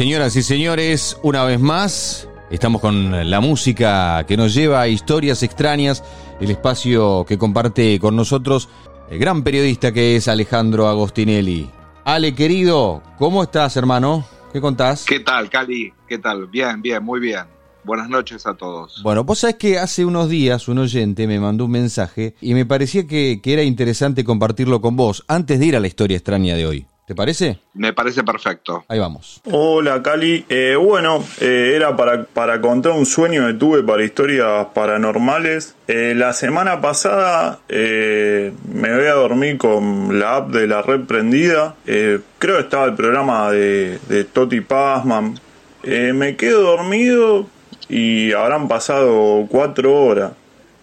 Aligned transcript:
señoras 0.00 0.34
y 0.34 0.42
señores, 0.42 1.18
una 1.22 1.44
vez 1.44 1.60
más 1.60 2.26
estamos 2.50 2.80
con 2.80 3.28
la 3.28 3.40
música 3.42 4.24
que 4.26 4.34
nos 4.34 4.54
lleva 4.54 4.80
a 4.80 4.88
historias 4.88 5.42
extrañas, 5.42 6.02
el 6.40 6.50
espacio 6.50 7.26
que 7.28 7.36
comparte 7.36 8.00
con 8.00 8.16
nosotros 8.16 8.70
el 9.10 9.18
gran 9.18 9.42
periodista 9.42 9.92
que 9.92 10.16
es 10.16 10.26
Alejandro 10.26 10.88
Agostinelli. 10.88 11.68
Ale, 12.02 12.34
querido, 12.34 13.02
¿cómo 13.18 13.42
estás, 13.42 13.76
hermano? 13.76 14.24
¿Qué 14.54 14.60
contás? 14.62 15.04
¿Qué 15.04 15.20
tal, 15.20 15.50
Cali? 15.50 15.92
¿Qué 16.08 16.16
tal? 16.16 16.46
Bien, 16.46 16.80
bien, 16.80 17.04
muy 17.04 17.20
bien. 17.20 17.44
Buenas 17.84 18.08
noches 18.08 18.46
a 18.46 18.54
todos. 18.54 19.02
Bueno, 19.02 19.24
vos 19.24 19.40
sabés 19.40 19.56
que 19.56 19.78
hace 19.78 20.06
unos 20.06 20.30
días 20.30 20.66
un 20.68 20.78
oyente 20.78 21.26
me 21.26 21.38
mandó 21.38 21.66
un 21.66 21.72
mensaje 21.72 22.34
y 22.40 22.54
me 22.54 22.64
parecía 22.64 23.06
que, 23.06 23.42
que 23.42 23.52
era 23.52 23.64
interesante 23.64 24.24
compartirlo 24.24 24.80
con 24.80 24.96
vos 24.96 25.26
antes 25.28 25.60
de 25.60 25.66
ir 25.66 25.76
a 25.76 25.80
la 25.80 25.88
historia 25.88 26.16
extraña 26.16 26.56
de 26.56 26.66
hoy. 26.66 26.86
¿Te 27.10 27.16
parece? 27.16 27.58
Me 27.74 27.92
parece 27.92 28.22
perfecto. 28.22 28.84
Ahí 28.86 29.00
vamos. 29.00 29.40
Hola 29.50 30.00
Cali, 30.00 30.44
Eh, 30.48 30.76
bueno, 30.78 31.24
eh, 31.40 31.72
era 31.74 31.96
para, 31.96 32.22
para 32.22 32.60
contar 32.60 32.92
un 32.92 33.04
sueño 33.04 33.48
que 33.48 33.54
tuve 33.54 33.82
para 33.82 34.04
historias 34.04 34.66
paranormales. 34.72 35.74
Eh, 35.88 36.14
la 36.16 36.32
semana 36.32 36.80
pasada 36.80 37.58
eh, 37.68 38.52
me 38.72 38.94
voy 38.94 39.06
a 39.06 39.14
dormir 39.14 39.58
con 39.58 40.20
la 40.20 40.36
app 40.36 40.50
de 40.50 40.68
la 40.68 40.82
red 40.82 41.00
prendida. 41.00 41.74
Eh, 41.84 42.20
creo 42.38 42.58
que 42.58 42.62
estaba 42.62 42.84
el 42.84 42.94
programa 42.94 43.50
de, 43.50 43.98
de 44.08 44.22
Toti 44.22 44.60
Pazman. 44.60 45.34
Eh, 45.82 46.12
me 46.14 46.36
quedo 46.36 46.62
dormido 46.62 47.48
y 47.88 48.30
habrán 48.34 48.68
pasado 48.68 49.48
cuatro 49.50 49.96
horas. 50.00 50.30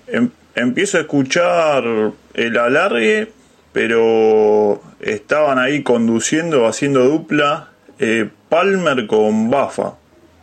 Em- 0.08 0.32
empiezo 0.56 0.98
a 0.98 1.02
escuchar 1.02 1.86
el 2.34 2.58
alargue 2.58 3.32
pero 3.72 4.82
estaban 5.00 5.60
ahí 5.60 5.84
conduciendo, 5.84 6.68
haciendo 6.68 7.04
dupla, 7.04 7.70
eh, 8.00 8.30
Palmer 8.50 9.08
con 9.08 9.50
Bafa. 9.50 9.96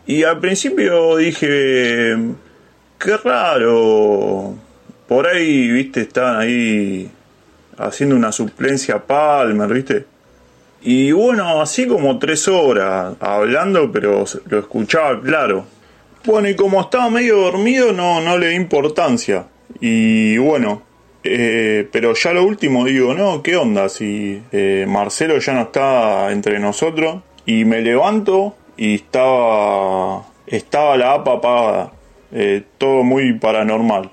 Y 0.07 0.23
al 0.23 0.39
principio 0.39 1.17
dije, 1.17 2.15
qué 2.99 3.17
raro, 3.23 4.55
por 5.07 5.27
ahí, 5.27 5.71
viste, 5.71 6.01
estaban 6.01 6.37
ahí 6.37 7.09
haciendo 7.77 8.15
una 8.15 8.31
suplencia 8.31 8.95
a 8.95 9.03
Palmer, 9.03 9.73
viste. 9.73 10.05
Y 10.81 11.11
bueno, 11.11 11.61
así 11.61 11.87
como 11.87 12.19
tres 12.19 12.47
horas 12.47 13.15
hablando, 13.19 13.91
pero 13.91 14.23
lo 14.45 14.59
escuchaba 14.59 15.19
claro. 15.21 15.65
Bueno, 16.25 16.47
y 16.47 16.55
como 16.55 16.81
estaba 16.81 17.09
medio 17.09 17.37
dormido, 17.37 17.91
no, 17.91 18.21
no 18.21 18.37
le 18.37 18.49
di 18.49 18.55
importancia. 18.55 19.45
Y 19.79 20.37
bueno, 20.37 20.83
eh, 21.27 21.89
pero 21.91 22.13
ya 22.13 22.33
lo 22.33 22.43
último 22.43 22.85
digo, 22.85 23.13
no, 23.15 23.41
¿qué 23.41 23.57
onda? 23.57 23.89
Si 23.89 24.41
eh, 24.51 24.85
Marcelo 24.87 25.39
ya 25.39 25.53
no 25.53 25.63
está 25.63 26.31
entre 26.31 26.59
nosotros 26.59 27.23
y 27.45 27.65
me 27.65 27.81
levanto 27.81 28.55
y 28.77 28.95
estaba, 28.95 30.23
estaba 30.45 30.95
la 30.97 31.13
app 31.13 31.27
apagada. 31.27 31.91
Eh, 32.31 32.63
todo 32.77 33.03
muy 33.03 33.33
paranormal. 33.33 34.11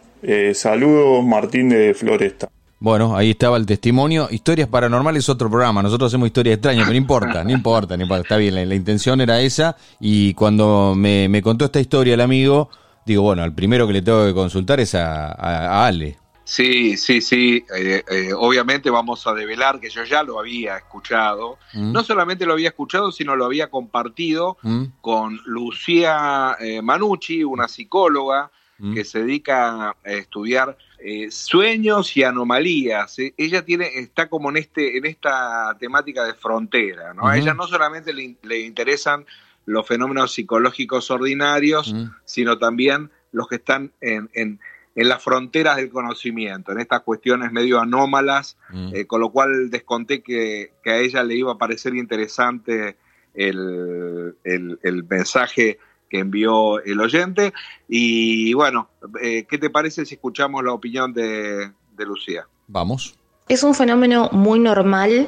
Saludos, 0.54 1.24
Martín 1.24 1.69
de 1.69 1.94
Floresta. 1.94 2.48
Bueno, 2.78 3.16
ahí 3.16 3.30
estaba 3.30 3.56
el 3.56 3.66
testimonio. 3.66 4.28
Historias 4.30 4.69
paranormales, 4.69 5.28
otro 5.28 5.50
programa. 5.50 5.82
Nosotros 5.82 6.10
hacemos 6.10 6.28
historias 6.28 6.54
extrañas, 6.54 6.84
pero 6.84 6.92
no 6.92 6.98
importa, 6.98 7.44
no 7.44 7.50
importa, 7.50 7.97
no 7.97 8.04
importa. 8.04 8.22
Está 8.22 8.37
bien, 8.37 8.69
la, 8.69 8.75
intención 8.75 9.20
era 9.20 9.41
esa. 9.41 9.76
Y 10.00 10.34
cuando 10.34 10.94
me, 10.97 11.28
me 11.28 11.42
contó 11.42 11.64
esta 11.64 11.81
historia 11.81 12.14
el 12.14 12.20
amigo, 12.20 12.70
digo, 13.04 13.22
bueno, 13.22 13.44
el 13.44 13.53
primero 13.53 13.87
que 13.87 13.94
le 13.94 14.03
tengo 14.03 14.25
que 14.25 14.34
consultar 14.34 14.78
es 14.78 14.94
a 14.94 15.84
Ale. 15.84 16.22
Sí, 16.54 16.98
sí, 16.98 17.22
sí. 17.22 17.64
eh, 17.74 18.02
eh, 18.10 18.32
obviamente 18.36 18.90
vamos 18.90 19.26
a 19.26 19.32
develar 19.32 19.80
que 19.80 19.88
yo 19.88 20.04
ya 20.04 20.22
lo 20.22 20.38
había 20.38 20.76
escuchado. 20.76 21.58
¿Mm? 21.72 21.92
No 21.92 22.04
solamente 22.04 22.44
lo 22.44 22.52
había 22.52 22.68
escuchado, 22.68 23.10
sino 23.10 23.36
lo 23.36 23.46
había 23.46 23.70
compartido 23.70 24.58
¿Mm? 24.60 24.84
con 25.00 25.40
Lucía 25.46 26.56
eh, 26.60 26.82
Manucci, 26.82 27.42
una 27.42 27.68
psicóloga 27.68 28.50
¿Mm? 28.76 28.92
que 28.92 29.04
se 29.04 29.20
dedica 29.20 29.90
a 29.90 29.96
estudiar 30.04 30.76
eh, 30.98 31.30
sueños 31.30 32.14
y 32.18 32.22
anomalías. 32.22 33.19
Eh, 33.19 33.32
Ella 33.38 33.64
tiene, 33.64 33.86
está 33.98 34.28
como 34.28 34.50
en 34.50 34.58
este, 34.58 34.98
en 34.98 35.06
esta 35.06 35.74
temática 35.80 36.22
de 36.24 36.34
frontera, 36.34 37.14
¿no? 37.14 37.26
A 37.26 37.38
ella 37.38 37.54
no 37.54 37.66
solamente 37.66 38.12
le, 38.12 38.24
in- 38.24 38.38
le 38.42 38.60
interesan 38.60 39.24
los 39.64 39.86
fenómenos 39.86 40.34
psicológicos 40.34 41.10
ordinarios, 41.10 41.94
sino 42.26 42.58
también 42.58 43.10
los 43.32 43.48
que 43.48 43.54
están 43.56 43.90
en, 44.02 44.28
en- 44.34 44.60
en 44.94 45.08
las 45.08 45.22
fronteras 45.22 45.76
del 45.76 45.91
conocimiento, 45.91 46.72
en 46.72 46.80
estas 46.80 47.00
cuestiones 47.00 47.50
medio 47.53 47.80
anómalas, 47.80 48.56
¿Mm? 48.70 48.94
eh, 48.94 49.06
con 49.06 49.20
lo 49.20 49.30
cual 49.30 49.70
desconté 49.70 50.22
que, 50.22 50.72
que 50.84 50.91
a 50.91 50.98
ella 50.98 51.22
le 51.25 51.34
iba 51.36 51.53
a 51.53 51.58
parecer 51.58 51.94
interesante 51.94 52.97
el, 53.34 54.34
el- 54.44 54.78
el 54.82 55.04
mensaje 55.04 55.78
que 56.10 56.19
envió 56.19 56.78
el 56.82 57.00
oyente. 57.00 57.54
Y 57.88 58.52
bueno, 58.52 58.91
eh, 59.22 59.47
¿qué 59.48 59.56
te 59.56 59.70
parece 59.70 60.04
si 60.04 60.14
escuchamos 60.16 60.62
la 60.62 60.72
opinión 60.72 61.14
de, 61.14 61.70
de 61.97 62.04
Lucía? 62.04 62.47
Vamos. 62.66 63.14
Es 63.48 63.62
un 63.62 63.75
fenómeno 63.75 64.28
muy 64.32 64.58
normal 64.58 65.26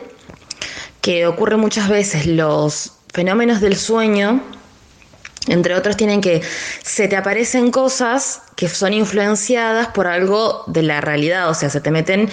que 1.00 1.26
ocurre 1.26 1.56
muchas 1.56 1.88
veces. 1.88 2.26
Los 2.26 2.98
fenómenos 3.12 3.60
del 3.62 3.76
sueño, 3.76 4.42
entre 5.48 5.74
otros, 5.74 5.96
tienen 5.96 6.20
que 6.20 6.42
se 6.82 7.08
te 7.08 7.16
aparecen 7.16 7.70
cosas 7.70 8.42
que 8.56 8.68
son 8.68 8.92
influenciadas 8.92 9.88
por 9.88 10.06
algo 10.06 10.64
de 10.66 10.82
la 10.82 11.00
realidad, 11.00 11.50
o 11.50 11.54
sea, 11.54 11.68
se 11.70 11.80
te 11.80 11.90
meten 11.90 12.30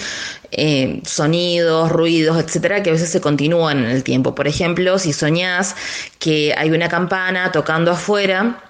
eh, 0.52 1.02
sonidos, 1.06 1.92
ruidos, 1.92 2.38
etcétera, 2.42 2.84
que 2.84 2.90
a 2.90 2.94
veces 2.94 3.10
se 3.10 3.22
continúan 3.22 3.80
en 3.80 3.92
el 3.92 4.04
tiempo. 4.04 4.36
Por 4.36 4.48
ejemplo, 4.48 5.00
si 5.00 5.14
soñás 5.14 5.76
que 6.20 6.54
hay 6.58 6.72
una 6.72 6.90
campana 6.90 7.52
tocando 7.52 7.92
afuera, 7.92 8.62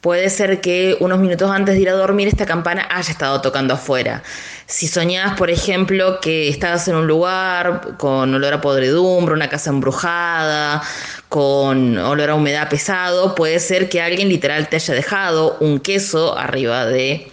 Puede 0.00 0.30
ser 0.30 0.60
que 0.60 0.96
unos 1.00 1.18
minutos 1.18 1.50
antes 1.50 1.74
de 1.74 1.80
ir 1.80 1.88
a 1.88 1.94
dormir 1.94 2.28
esta 2.28 2.46
campana 2.46 2.86
haya 2.90 3.10
estado 3.10 3.40
tocando 3.40 3.74
afuera. 3.74 4.22
Si 4.66 4.86
soñás, 4.86 5.36
por 5.36 5.50
ejemplo, 5.50 6.20
que 6.20 6.48
estás 6.48 6.88
en 6.88 6.96
un 6.96 7.06
lugar 7.06 7.96
con 7.96 8.34
olor 8.34 8.54
a 8.54 8.60
podredumbre, 8.60 9.34
una 9.34 9.48
casa 9.48 9.70
embrujada, 9.70 10.82
con 11.28 11.98
olor 11.98 12.30
a 12.30 12.34
humedad 12.34 12.68
pesado, 12.68 13.34
puede 13.34 13.60
ser 13.60 13.88
que 13.88 14.00
alguien 14.00 14.28
literal 14.28 14.68
te 14.68 14.76
haya 14.76 14.94
dejado 14.94 15.56
un 15.60 15.80
queso 15.80 16.36
arriba 16.36 16.86
de 16.86 17.30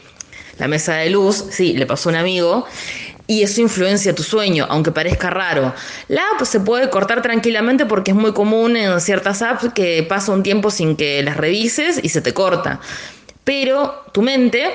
la 0.57 0.67
mesa 0.67 0.95
de 0.95 1.09
luz. 1.09 1.45
Sí, 1.51 1.73
le 1.73 1.85
pasó 1.85 2.09
a 2.09 2.13
un 2.13 2.17
amigo. 2.17 2.65
Y 3.27 3.41
eso 3.41 3.61
influencia 3.61 4.13
tu 4.13 4.21
sueño, 4.21 4.67
aunque 4.69 4.91
parezca 4.91 5.29
raro. 5.29 5.73
La 6.07 6.21
app 6.35 6.45
se 6.45 6.59
puede 6.59 6.89
cortar 6.89 7.21
tranquilamente 7.21 7.85
porque 7.85 8.11
es 8.11 8.17
muy 8.17 8.33
común 8.33 8.77
en 8.77 9.01
ciertas 9.01 9.41
apps 9.41 9.73
que 9.73 10.03
pasa 10.03 10.31
un 10.31 10.43
tiempo 10.43 10.69
sin 10.69 10.95
que 10.95 11.23
las 11.23 11.37
revises 11.37 11.99
y 12.03 12.09
se 12.09 12.21
te 12.21 12.33
corta. 12.33 12.79
Pero 13.43 14.05
tu 14.11 14.21
mente 14.21 14.71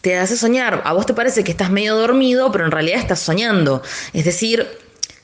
te 0.00 0.18
hace 0.18 0.36
soñar. 0.36 0.82
A 0.84 0.92
vos 0.92 1.06
te 1.06 1.14
parece 1.14 1.44
que 1.44 1.52
estás 1.52 1.70
medio 1.70 1.94
dormido, 1.94 2.50
pero 2.50 2.64
en 2.64 2.72
realidad 2.72 2.98
estás 2.98 3.20
soñando. 3.20 3.82
Es 4.12 4.24
decir, 4.24 4.66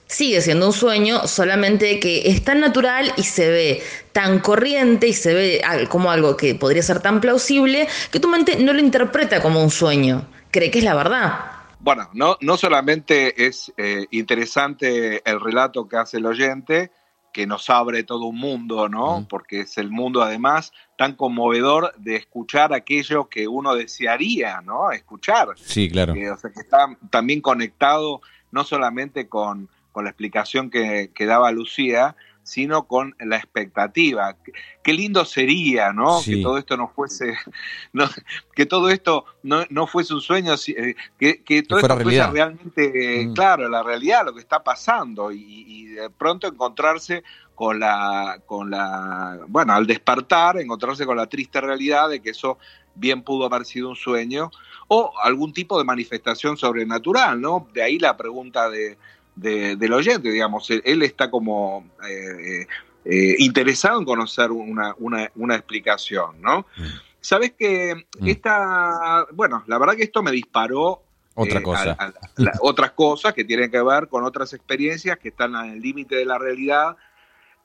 sigue 0.07 0.41
siendo 0.41 0.67
un 0.69 0.73
sueño, 0.73 1.27
solamente 1.27 1.99
que 1.99 2.31
es 2.31 2.45
tan 2.45 2.61
natural 2.61 3.13
y 3.17 3.25
se 3.25 3.51
ve 3.51 3.83
tan 4.13 4.39
corriente 4.39 5.09
y 5.09 5.13
se 5.13 5.35
ve 5.35 5.63
como 5.89 6.11
algo 6.11 6.37
que 6.37 6.55
podría 6.55 6.83
ser 6.83 7.01
tan 7.01 7.21
plausible 7.21 7.89
que 8.11 8.21
tu 8.21 8.29
mente 8.29 8.57
no 8.57 8.73
lo 8.73 8.81
interpreta 8.81 9.43
como 9.43 9.63
un 9.63 9.71
sueño. 9.71 10.27
Cree 10.53 10.71
que 10.71 10.79
es 10.79 10.85
la 10.85 10.95
verdad. 10.95 11.58
Bueno, 11.81 12.11
no, 12.13 12.37
no 12.41 12.57
solamente 12.57 13.47
es 13.47 13.73
eh, 13.77 14.07
interesante 14.11 15.23
el 15.29 15.41
relato 15.41 15.89
que 15.89 15.97
hace 15.97 16.17
el 16.19 16.27
oyente, 16.27 16.91
que 17.33 17.47
nos 17.47 17.71
abre 17.71 18.03
todo 18.03 18.25
un 18.25 18.39
mundo, 18.39 18.89
¿no? 18.89 19.27
Porque 19.29 19.61
es 19.61 19.79
el 19.79 19.91
mundo 19.91 20.23
además 20.23 20.73
tan 20.97 21.15
conmovedor 21.15 21.95
de 21.97 22.17
escuchar 22.17 22.73
aquello 22.73 23.29
que 23.29 23.47
uno 23.47 23.75
desearía, 23.75 24.61
¿no? 24.61 24.91
Escuchar. 24.91 25.49
Sí, 25.57 25.89
claro. 25.89 26.15
Que, 26.15 26.31
o 26.31 26.37
sea, 26.37 26.51
que 26.51 26.61
está 26.61 26.97
también 27.11 27.41
conectado 27.41 28.23
no 28.51 28.65
solamente 28.65 29.29
con, 29.29 29.69
con 29.93 30.05
la 30.05 30.11
explicación 30.11 30.71
que, 30.71 31.11
que 31.15 31.27
daba 31.27 31.53
Lucía, 31.53 32.17
sino 32.49 32.85
con 32.87 33.15
la 33.21 33.37
expectativa. 33.37 34.35
Qué, 34.83 34.93
lindo 34.95 35.27
sería, 35.27 35.93
¿no? 35.93 36.21
Sí. 36.21 36.37
Que 36.37 36.43
todo 36.43 36.57
esto 36.57 36.77
no 36.79 36.89
fuese, 36.89 37.37
no, 37.93 38.09
que 38.55 38.65
todo 38.65 38.89
esto 38.89 39.27
no, 39.43 39.65
no 39.69 39.87
fuese 39.87 40.15
un 40.15 40.23
sueño, 40.23 40.55
eh, 40.69 40.95
que, 41.19 41.43
que 41.43 41.63
todo 41.63 41.79
esto 41.79 41.89
fuese 41.89 42.05
realidad. 42.05 42.33
realmente, 42.33 43.21
eh, 43.21 43.27
Mm. 43.27 43.35
claro, 43.35 43.69
la 43.69 43.83
realidad, 43.83 44.25
lo 44.25 44.33
que 44.33 44.41
está 44.41 44.65
pasando, 44.65 45.31
y, 45.31 45.65
y 45.67 45.85
de 45.89 46.09
pronto 46.09 46.47
encontrarse 46.47 47.23
con 47.55 47.81
la, 47.81 48.41
con 48.47 48.71
la, 48.71 49.41
bueno, 49.49 49.75
al 49.75 49.87
despertar, 49.87 50.59
encontrarse 50.59 51.05
con 51.05 51.17
la 51.19 51.27
triste 51.27 51.61
realidad 51.61 52.09
de 52.09 52.21
que 52.21 52.31
eso 52.31 52.57
bien 52.95 53.23
pudo 53.23 53.45
haber 53.45 53.67
sido 53.67 53.91
un 53.91 53.97
sueño, 53.97 54.51
o 54.89 55.13
algún 55.23 55.53
tipo 55.53 55.77
de 55.77 55.85
manifestación 55.85 56.57
sobrenatural, 56.57 57.41
¿no? 57.41 57.69
De 57.75 57.83
ahí 57.83 57.99
la 57.99 58.17
pregunta 58.17 58.71
de, 58.71 58.97
de- 59.41 59.77
del 59.77 59.93
oyente, 59.93 60.31
digamos, 60.31 60.69
él, 60.71 60.83
él 60.85 61.03
está 61.03 61.31
como 61.31 61.89
eh, 62.09 62.67
eh, 63.05 63.35
interesado 63.39 63.99
en 63.99 64.05
conocer 64.05 64.51
una, 64.51 64.95
una, 64.99 65.31
una 65.37 65.55
explicación, 65.55 66.41
¿no? 66.41 66.67
Mm. 66.77 66.83
Sabes 67.21 67.53
que 67.59 67.95
Mm. 68.21 68.29
esta, 68.29 69.27
bueno, 69.33 69.63
la 69.67 69.79
verdad 69.79 69.95
que 69.97 70.05
esto 70.05 70.23
me 70.23 70.31
disparó 70.31 71.03
Otra 71.35 71.61
eh, 71.61 71.63
cosa. 71.63 71.97
a- 71.99 72.05
a- 72.07 72.13
la- 72.37 72.53
otras 72.61 72.93
cosas 72.93 73.33
que 73.35 73.45
tienen 73.45 73.71
que 73.71 73.83
ver 73.83 74.09
con 74.09 74.25
otras 74.25 74.53
experiencias 74.53 75.19
que 75.19 75.29
están 75.29 75.55
en 75.57 75.73
el 75.73 75.81
límite 75.81 76.17
de 76.17 76.25
la 76.25 76.39
realidad, 76.39 76.97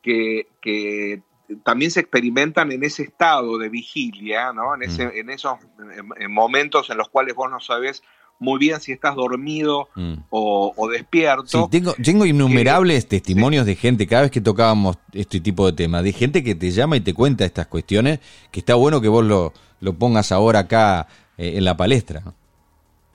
que, 0.01 0.47
que 0.61 1.21
también 1.63 1.91
se 1.91 1.99
experimentan 2.01 2.71
en 2.71 2.83
ese 2.83 3.03
estado 3.03 3.57
de 3.57 3.69
vigilia, 3.69 4.53
¿no? 4.53 4.75
En, 4.75 4.83
ese, 4.83 5.19
en 5.19 5.29
esos 5.29 5.57
momentos 6.29 6.89
en 6.89 6.97
los 6.97 7.09
cuales 7.09 7.35
vos 7.35 7.49
no 7.49 7.59
sabés 7.59 8.03
muy 8.43 8.59
bien 8.59 8.79
si 8.81 8.91
estás 8.91 9.15
dormido 9.15 9.89
mm. 9.95 10.13
o, 10.29 10.87
despierto. 10.91 11.47
Sí, 11.47 11.57
tengo, 11.71 11.93
tengo 11.93 12.25
innumerables 12.25 13.07
testimonios 13.07 13.65
de 13.65 13.75
gente, 13.75 14.05
cada 14.05 14.23
vez 14.23 14.31
que 14.31 14.41
tocábamos 14.41 14.97
este 15.13 15.39
tipo 15.39 15.65
de 15.65 15.73
temas, 15.73 16.03
de 16.03 16.13
gente 16.13 16.43
que 16.43 16.53
te 16.53 16.69
llama 16.71 16.97
y 16.97 17.01
te 17.01 17.13
cuenta 17.13 17.45
estas 17.45 17.67
cuestiones, 17.67 18.19
que 18.51 18.59
está 18.59 18.75
bueno 18.75 19.01
que 19.01 19.07
vos 19.07 19.23
lo, 19.23 19.53
lo 19.79 19.93
pongas 19.93 20.31
ahora 20.31 20.59
acá 20.59 21.07
eh, 21.37 21.53
en 21.55 21.65
la 21.65 21.77
palestra. 21.77 22.21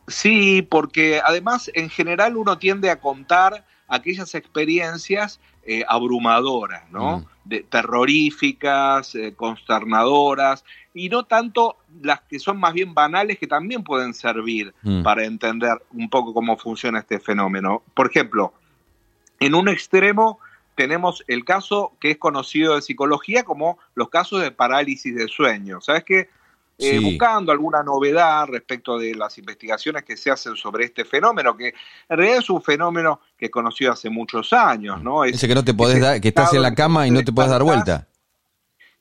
Sí, 0.07 0.63
porque 0.63 1.21
además 1.23 1.71
en 1.75 1.91
general 1.91 2.37
uno 2.37 2.59
tiende 2.59 2.91
a 2.91 2.99
contar 2.99 3.65
aquellas 3.87 4.35
experiencias 4.35 5.41
eh, 5.65 5.85
abrumadoras, 5.87 6.91
¿no? 6.91 7.19
Mm. 7.19 7.27
De, 7.45 7.63
terroríficas, 7.63 9.15
eh, 9.15 9.35
consternadoras, 9.37 10.65
y 10.95 11.11
no 11.11 11.25
tanto 11.25 11.77
las 12.03 12.21
que 12.23 12.39
son 12.39 12.59
más 12.59 12.73
bien 12.73 12.95
banales 12.95 13.39
que 13.39 13.47
también 13.47 13.83
pueden 13.83 14.15
servir 14.15 14.75
mm. 14.83 15.03
para 15.03 15.25
entender 15.25 15.83
un 15.93 16.09
poco 16.11 16.35
cómo 16.35 16.57
funciona 16.57 17.01
este 17.01 17.21
fenómeno. 17.21 17.83
Por 17.95 18.09
ejemplo, 18.11 18.53
en 19.41 19.55
un 19.55 19.69
extremo 19.69 20.39
tenemos 20.75 21.25
el 21.27 21.45
caso 21.45 21.93
que 22.01 22.13
es 22.13 22.19
conocido 22.19 22.77
de 22.77 22.83
psicología 22.83 23.43
como 23.43 23.79
los 23.95 24.11
casos 24.11 24.43
de 24.43 24.51
parálisis 24.51 25.15
de 25.15 25.29
sueño. 25.29 25.81
¿Sabes 25.81 26.05
qué? 26.05 26.31
Eh, 26.81 27.01
buscando 27.01 27.51
alguna 27.51 27.83
novedad 27.83 28.47
respecto 28.47 28.99
de 28.99 29.13
las 29.17 29.37
investigaciones 29.37 30.05
que 30.05 30.17
se 30.17 30.31
hacen 30.31 30.55
sobre 30.55 30.85
este 30.85 31.05
fenómeno, 31.05 31.57
que 31.57 31.75
en 32.09 32.17
realidad 32.17 32.39
es 32.39 32.51
un 32.51 32.63
fenómeno 32.63 33.21
que 33.37 33.47
es 33.47 33.51
conocido 33.51 33.91
hace 33.91 34.09
muchos 34.09 34.53
años, 34.53 35.03
¿no? 35.03 35.25
Ese 35.25 35.49
que 35.49 35.57
no 35.57 35.65
te 35.65 35.75
podés 35.75 36.01
dar, 36.01 36.21
que 36.21 36.29
estás 36.29 36.55
en 36.55 36.63
la 36.63 36.77
cama 36.77 37.09
y 37.09 37.11
no 37.11 37.25
te 37.25 37.33
puedes 37.33 37.51
dar 37.51 37.65
vuelta. 37.65 38.07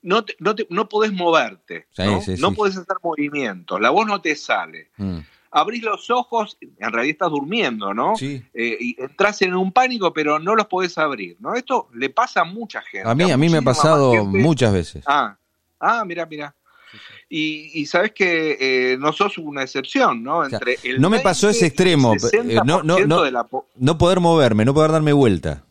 No, 0.07 0.23
no, 0.39 0.55
no 0.69 0.87
podés 0.87 1.11
moverte, 1.11 1.87
¿no? 1.97 2.21
no 2.39 2.53
podés 2.53 2.77
hacer 2.77 2.95
movimientos, 3.03 3.81
la 3.81 3.89
voz 3.89 4.07
no 4.07 4.21
te 4.21 4.37
sale. 4.37 4.89
Mm. 4.95 5.17
Abrís 5.51 5.83
los 5.83 6.09
ojos, 6.09 6.57
en 6.61 6.93
realidad 6.93 7.11
estás 7.11 7.29
durmiendo, 7.29 7.93
¿no? 7.93 8.15
Sí. 8.15 8.41
Eh, 8.53 8.77
y 8.79 8.95
entras 9.01 9.41
en 9.41 9.53
un 9.53 9.73
pánico, 9.73 10.13
pero 10.13 10.39
no 10.39 10.55
los 10.55 10.67
podés 10.67 10.97
abrir, 10.97 11.35
¿no? 11.41 11.55
Esto 11.55 11.89
le 11.93 12.09
pasa 12.09 12.41
a 12.41 12.43
mucha 12.45 12.81
gente. 12.81 13.09
A 13.09 13.13
mí, 13.15 13.29
a, 13.29 13.35
mí 13.35 13.49
me 13.49 13.57
ha 13.57 13.61
pasado 13.61 14.23
muchas 14.23 14.71
veces. 14.71 15.03
Ah, 15.05 15.35
ah, 15.81 16.05
mira, 16.05 16.25
mira. 16.25 16.55
Y, 17.29 17.85
sabes 17.87 18.13
que 18.13 18.57
eh, 18.93 18.97
no 18.97 19.11
sos 19.11 19.37
una 19.37 19.63
excepción, 19.63 20.23
¿no? 20.23 20.45
Entre 20.45 20.77
no 20.99 21.09
me 21.09 21.19
pasó 21.19 21.49
ese 21.49 21.65
extremo, 21.65 22.13
eh, 22.13 22.59
no, 22.63 22.81
no, 22.81 22.99
no, 22.99 23.23
no 23.75 23.97
poder 23.97 24.21
moverme, 24.21 24.63
no 24.63 24.73
poder 24.73 24.91
darme 24.91 25.11
vuelta. 25.11 25.65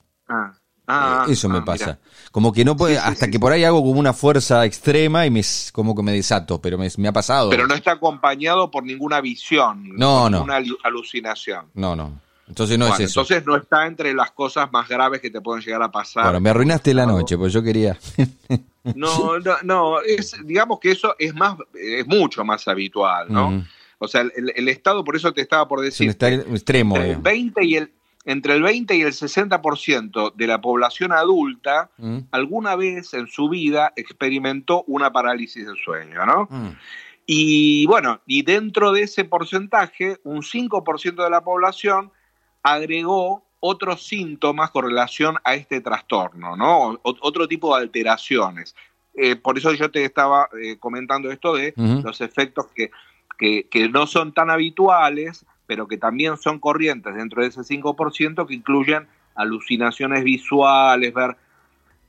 Ah, 0.86 1.22
ah 1.22 1.26
eh, 1.28 1.32
Eso 1.32 1.48
me 1.48 1.58
ah, 1.58 1.64
pasa. 1.64 1.98
Como 2.30 2.52
que 2.52 2.64
no 2.64 2.76
puede, 2.76 2.98
hasta 2.98 3.30
que 3.30 3.40
por 3.40 3.52
ahí 3.52 3.64
hago 3.64 3.82
como 3.82 3.98
una 3.98 4.12
fuerza 4.12 4.64
extrema 4.64 5.26
y 5.26 5.30
me 5.30 5.42
como 5.72 5.94
que 5.94 6.02
me 6.02 6.12
desato, 6.12 6.60
pero 6.60 6.78
me, 6.78 6.88
me 6.96 7.08
ha 7.08 7.12
pasado. 7.12 7.50
Pero 7.50 7.66
no 7.66 7.74
está 7.74 7.92
acompañado 7.92 8.70
por 8.70 8.84
ninguna 8.84 9.20
visión, 9.20 9.96
no, 9.96 10.30
no. 10.30 10.42
Una 10.42 10.62
alucinación. 10.82 11.66
No, 11.74 11.96
no. 11.96 12.20
Entonces 12.48 12.78
no 12.78 12.86
es 12.86 13.00
eso. 13.00 13.20
Entonces 13.20 13.44
no 13.44 13.56
está 13.56 13.86
entre 13.86 14.14
las 14.14 14.30
cosas 14.30 14.70
más 14.70 14.88
graves 14.88 15.20
que 15.20 15.30
te 15.30 15.40
pueden 15.40 15.62
llegar 15.64 15.82
a 15.82 15.90
pasar. 15.90 16.24
Bueno, 16.24 16.40
me 16.40 16.50
arruinaste 16.50 16.94
la 16.94 17.04
noche, 17.04 17.36
pues 17.36 17.52
yo 17.52 17.62
quería. 17.62 17.98
no, 18.94 19.38
no, 19.40 19.56
no 19.64 20.00
es, 20.00 20.36
digamos 20.44 20.78
que 20.78 20.92
eso 20.92 21.16
es 21.18 21.34
más, 21.34 21.56
es 21.74 22.06
mucho 22.06 22.44
más 22.44 22.68
habitual, 22.68 23.32
¿no? 23.32 23.64
O 23.98 24.08
sea, 24.08 24.20
el, 24.20 24.68
Estado, 24.68 25.02
por 25.02 25.16
eso 25.16 25.32
te 25.32 25.40
estaba 25.40 25.66
por 25.66 25.80
decir. 25.80 26.08
Está 26.08 26.28
extremo. 26.28 26.96
Entre 26.96 27.12
el 27.12 27.18
20 27.18 27.64
y 27.64 27.76
el, 27.76 27.92
entre 28.26 28.54
el 28.54 28.62
20 28.62 28.96
y 28.96 29.02
el 29.02 29.12
60% 29.12 30.34
de 30.34 30.46
la 30.46 30.60
población 30.60 31.12
adulta 31.12 31.90
alguna 32.32 32.76
vez 32.76 33.14
en 33.14 33.28
su 33.28 33.48
vida 33.48 33.92
experimentó 33.96 34.82
una 34.88 35.12
parálisis 35.12 35.64
del 35.64 35.76
sueño, 35.76 36.26
¿no? 36.26 36.48
Y 37.24 37.86
bueno, 37.86 38.20
y 38.26 38.42
dentro 38.42 38.92
de 38.92 39.02
ese 39.02 39.24
porcentaje, 39.24 40.18
un 40.24 40.42
5% 40.42 41.24
de 41.24 41.30
la 41.30 41.42
población 41.42 42.12
agregó 42.62 43.44
otros 43.60 44.06
síntomas 44.06 44.70
con 44.70 44.84
relación 44.84 45.36
a 45.44 45.54
este 45.54 45.80
trastorno, 45.80 46.56
¿no? 46.56 47.00
otro 47.02 47.48
tipo 47.48 47.74
de 47.74 47.82
alteraciones. 47.82 48.74
Eh, 49.14 49.36
por 49.36 49.56
eso 49.56 49.72
yo 49.72 49.90
te 49.90 50.04
estaba 50.04 50.48
eh, 50.60 50.76
comentando 50.78 51.30
esto 51.30 51.54
de 51.54 51.72
los 51.76 52.20
efectos 52.20 52.66
que, 52.74 52.90
que, 53.38 53.88
no 53.88 54.06
son 54.06 54.32
tan 54.32 54.50
habituales, 54.50 55.46
pero 55.66 55.86
que 55.88 55.98
también 55.98 56.36
son 56.36 56.58
corrientes 56.58 57.14
dentro 57.14 57.42
de 57.42 57.48
ese 57.48 57.60
5%, 57.60 58.46
que 58.46 58.54
incluyen 58.54 59.06
alucinaciones 59.34 60.24
visuales, 60.24 61.12
ver, 61.12 61.36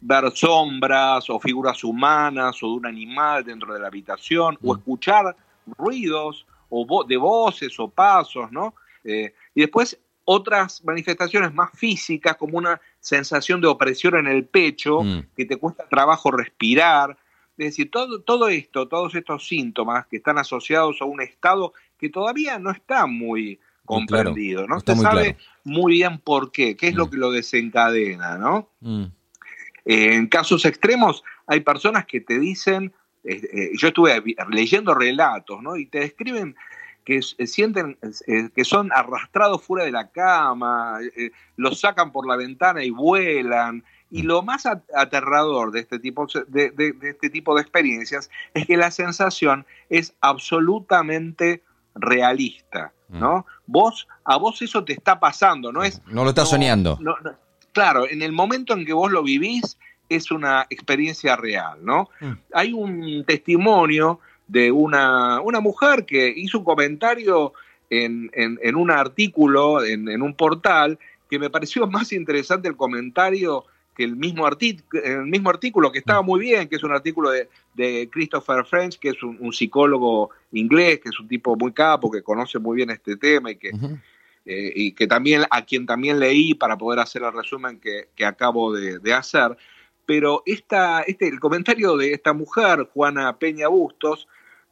ver 0.01 0.31
sombras 0.31 1.29
o 1.29 1.39
figuras 1.39 1.83
humanas 1.83 2.61
o 2.63 2.67
de 2.67 2.73
un 2.73 2.85
animal 2.85 3.43
dentro 3.43 3.73
de 3.73 3.79
la 3.79 3.87
habitación, 3.87 4.57
o 4.63 4.75
escuchar 4.75 5.35
ruidos 5.77 6.45
o 6.69 7.05
de 7.05 7.17
voces 7.17 7.79
o 7.79 7.89
pasos, 7.89 8.51
¿no? 8.51 8.75
Eh, 9.03 9.33
y 9.55 9.61
después 9.61 9.99
otras 10.29 10.83
manifestaciones 10.83 11.53
más 11.53 11.71
físicas, 11.73 12.35
como 12.35 12.57
una 12.57 12.81
sensación 12.99 13.61
de 13.61 13.67
opresión 13.67 14.17
en 14.17 14.27
el 14.27 14.45
pecho, 14.45 15.01
mm. 15.01 15.27
que 15.35 15.45
te 15.45 15.55
cuesta 15.55 15.87
trabajo 15.87 16.31
respirar. 16.31 17.17
Es 17.57 17.65
decir, 17.65 17.89
todo, 17.89 18.21
todo 18.21 18.49
esto, 18.49 18.87
todos 18.87 19.15
estos 19.15 19.47
síntomas 19.47 20.05
que 20.07 20.17
están 20.17 20.37
asociados 20.37 21.01
a 21.01 21.05
un 21.05 21.21
estado 21.21 21.73
que 21.97 22.09
todavía 22.09 22.59
no 22.59 22.71
está 22.71 23.07
muy 23.07 23.59
comprendido, 23.85 24.67
no 24.67 24.79
se 24.81 24.95
sabe 24.95 25.37
muy 25.63 25.93
bien 25.93 26.19
por 26.19 26.51
qué, 26.51 26.75
qué 26.75 26.89
es 26.89 26.95
lo 26.95 27.07
mm. 27.07 27.09
que 27.09 27.17
lo 27.17 27.31
desencadena, 27.31 28.37
¿no? 28.37 28.69
Mm. 28.81 29.05
Eh, 29.85 30.15
en 30.15 30.27
casos 30.27 30.65
extremos 30.65 31.23
hay 31.47 31.61
personas 31.61 32.05
que 32.05 32.19
te 32.19 32.37
dicen, 32.37 32.93
eh, 33.23 33.41
eh, 33.51 33.71
yo 33.77 33.87
estuve 33.89 34.21
leyendo 34.49 34.93
relatos, 34.93 35.61
¿no? 35.61 35.75
Y 35.75 35.85
te 35.87 35.99
describen 35.99 36.55
que 37.03 37.21
sienten 37.21 37.97
eh, 38.27 38.49
que 38.53 38.65
son 38.65 38.91
arrastrados 38.93 39.63
fuera 39.63 39.85
de 39.85 39.91
la 39.91 40.09
cama, 40.11 40.99
los 41.55 41.79
sacan 41.79 42.11
por 42.11 42.27
la 42.27 42.35
ventana 42.35 42.83
y 42.83 42.89
vuelan. 42.89 43.83
Y 44.09 44.23
lo 44.23 44.41
más 44.41 44.65
aterrador 44.65 45.71
de 45.71 45.81
este, 45.81 45.99
tipo 45.99 46.27
de, 46.47 46.95
este 47.01 47.29
tipo 47.29 47.55
de 47.55 47.61
experiencias 47.61 48.29
es 48.53 48.65
que 48.65 48.77
la 48.77 48.91
sensación 48.91 49.65
es 49.89 50.13
absolutamente 50.21 51.63
realista, 51.93 52.93
mm. 53.09 53.19
¿no? 53.19 53.45
Vos, 53.65 54.07
a 54.23 54.37
vos 54.37 54.61
eso 54.61 54.83
te 54.83 54.93
está 54.93 55.19
pasando, 55.19 55.71
no 55.71 55.83
es... 55.83 56.01
No 56.07 56.23
lo 56.23 56.29
estás 56.29 56.49
soñando. 56.49 56.97
claro, 57.73 58.07
en 58.09 58.21
el 58.21 58.31
momento 58.31 58.73
en 58.73 58.85
que 58.85 58.93
vos 58.93 59.11
lo 59.11 59.23
vivís 59.23 59.77
es 60.09 60.31
una 60.31 60.65
experiencia 60.69 61.35
real, 61.35 61.79
¿no? 61.83 62.09
Mm. 62.21 62.31
Hay 62.53 62.73
un 62.73 63.25
testimonio 63.25 64.19
de 64.47 64.71
una, 64.71 65.41
una 65.41 65.59
mujer 65.59 66.05
que 66.05 66.33
hizo 66.35 66.59
un 66.59 66.63
comentario 66.63 67.53
en, 67.89 68.31
en, 68.33 68.75
un 68.75 68.91
artículo, 68.91 69.83
en, 69.83 70.21
un 70.21 70.33
portal, 70.33 70.99
que 71.29 71.39
me 71.39 71.49
pareció 71.49 71.87
más 71.87 72.11
interesante 72.13 72.67
el 72.67 72.75
comentario 72.75 73.65
que 73.97 74.03
el 74.03 74.15
mismo, 74.15 74.47
el 74.47 75.25
mismo 75.25 75.49
artículo, 75.49 75.91
que 75.91 75.97
estaba 75.97 76.21
muy 76.21 76.39
bien, 76.39 76.67
que 76.67 76.75
es 76.75 76.83
un 76.83 76.91
artículo 76.91 77.31
de, 77.31 77.49
de 77.73 78.07
Christopher 78.11 78.63
French, 78.63 78.99
que 78.99 79.09
es 79.09 79.23
un, 79.23 79.51
psicólogo 79.51 80.29
inglés, 80.51 80.99
que 80.99 81.09
es 81.09 81.19
un 81.19 81.27
tipo 81.27 81.55
muy 81.55 81.73
capo, 81.73 82.11
que 82.11 82.21
conoce 82.21 82.59
muy 82.59 82.75
bien 82.75 82.91
este 82.91 83.17
tema 83.17 83.49
y 83.49 83.55
que, 83.55 83.69
eh, 84.45 84.71
y 84.75 84.91
que 84.91 85.07
también, 85.07 85.45
a 85.49 85.65
quien 85.65 85.87
también 85.87 86.19
leí 86.19 86.53
para 86.53 86.77
poder 86.77 86.99
hacer 86.99 87.23
el 87.23 87.33
resumen 87.33 87.79
que, 87.79 88.09
que 88.15 88.23
acabo 88.23 88.71
de, 88.71 88.99
de, 88.99 89.13
hacer. 89.13 89.57
Pero 90.05 90.43
esta, 90.45 91.01
este, 91.01 91.27
el 91.27 91.39
comentario 91.39 91.97
de 91.97 92.13
esta 92.13 92.33
mujer, 92.33 92.87
Juana 92.93 93.35
Peña 93.39 93.67
Bustos, 93.67 94.27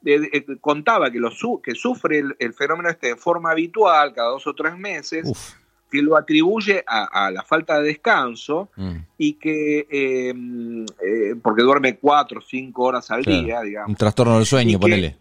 eh, 0.06 0.46
contaba 0.62 1.10
que, 1.10 1.18
lo 1.18 1.32
que 1.64 1.74
sufre 1.74 2.24
el, 2.38 2.54
fenómeno 2.54 2.90
este 2.90 3.08
de 3.08 3.16
forma 3.16 3.50
habitual, 3.50 4.14
cada 4.14 4.30
dos 4.30 4.46
o 4.46 4.54
tres 4.54 4.78
meses, 4.78 5.58
que 5.92 6.02
lo 6.02 6.18
atribuye 6.18 6.84
a, 6.88 7.32
la 7.32 7.44
falta 7.44 7.80
de 7.80 7.88
descanso 7.88 8.70
mm. 8.76 8.96
y 9.18 9.34
que, 9.34 9.88
em, 9.90 10.84
eh, 10.84 11.36
porque 11.42 11.62
duerme 11.62 11.98
cuatro 11.98 12.40
o 12.40 12.42
cinco 12.42 12.84
horas 12.84 13.10
al 13.12 13.24
día, 13.24 13.62
digamos. 13.62 13.90
Un 13.90 13.96
trastorno 13.96 14.38
del 14.38 14.46
sueño, 14.46 14.80
ponele. 14.80 15.18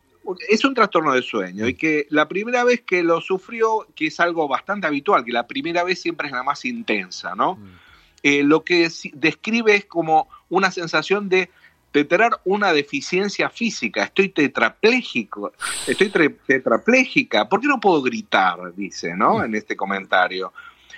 Es 0.49 0.65
un 0.65 0.75
trastorno 0.75 1.13
del 1.13 1.23
sueño 1.23 1.69
y 1.69 1.75
que 1.75 2.07
la 2.09 2.27
primera 2.27 2.65
vez 2.65 2.81
que 2.81 3.03
lo 3.03 3.21
sufrió, 3.21 3.87
que 3.95 4.07
es 4.07 4.19
algo 4.21 4.49
bastante 4.49 4.87
habitual, 4.87 5.23
que 5.23 5.33
la 5.33 5.47
primera 5.47 5.85
vez 5.85 6.01
siempre 6.01 6.29
es 6.29 6.33
la 6.33 6.43
más 6.43 6.65
intensa, 6.65 7.35
¿no? 7.35 7.57
Mm. 7.57 7.85
Eh, 8.23 8.43
lo 8.43 8.65
que 8.65 8.89
describe 9.13 9.75
es 9.75 9.85
como 9.85 10.29
una 10.49 10.71
sensación 10.71 11.29
de 11.29 11.51
de 11.95 12.05
tener 12.05 12.33
una 12.45 12.73
deficiencia 12.73 13.49
física, 13.49 14.03
estoy 14.03 14.31
tetrapléjico, 14.31 15.53
estoy 15.87 16.11
tetrapléjica, 16.45 17.49
¿por 17.49 17.61
qué 17.61 17.69
no 17.69 17.79
puedo 17.79 18.03
gritar? 18.03 18.75
Dice, 18.75 19.15
¿no? 19.17 19.45
En 19.45 19.55
este 19.55 19.77
comentario. 19.77 20.53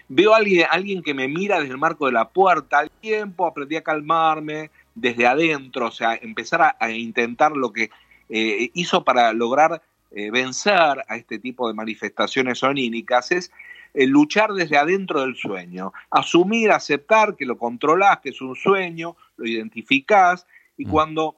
Veo 0.09 0.33
a 0.33 0.38
alguien, 0.38 0.67
alguien 0.71 1.03
que 1.03 1.12
me 1.12 1.29
mira 1.29 1.61
desde 1.61 1.73
el 1.73 1.79
marco 1.79 2.07
de 2.07 2.12
la 2.12 2.31
puerta, 2.31 2.79
al 2.79 2.91
tiempo 2.91 3.47
aprendí 3.47 3.76
a 3.76 3.83
calmarme 3.83 4.71
desde 4.95 5.26
adentro, 5.26 5.88
o 5.88 5.91
sea, 5.91 6.15
empezar 6.15 6.76
a, 6.81 6.91
intentar 6.91 7.53
lo 7.53 7.75
que 7.75 7.91
eh, 8.31 8.71
hizo 8.73 9.05
para 9.05 9.35
lograr 9.35 9.83
eh, 10.12 10.31
vencer 10.31 11.05
a 11.07 11.17
este 11.17 11.38
tipo 11.38 11.69
de 11.69 11.75
manifestaciones 11.75 12.62
onínicas 12.62 13.33
es 13.33 13.53
luchar 13.95 14.53
desde 14.53 14.76
adentro 14.76 15.23
del 15.23 15.37
sueño, 15.37 15.93
asumir, 16.11 16.71
aceptar 16.71 17.35
que 17.35 17.47
lo 17.47 17.57
controlás, 17.57 18.21
que 18.21 18.29
es 18.29 18.43
un 18.43 18.55
sueño, 18.55 19.17
lo 19.38 19.47
identificás, 19.47 20.47
y 20.76 20.87
mm. 20.87 20.90
cuando 20.90 21.37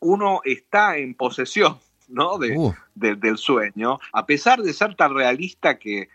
uno 0.00 0.40
está 0.44 0.96
en 0.96 1.14
posesión 1.14 1.78
¿no? 2.08 2.36
Uh. 2.36 2.74
De, 2.94 3.14
del 3.14 3.36
sueño, 3.36 3.98
a 4.12 4.26
pesar 4.26 4.62
de 4.62 4.72
ser 4.72 4.96
tan 4.96 5.14
realista 5.14 5.78
que, 5.78 6.08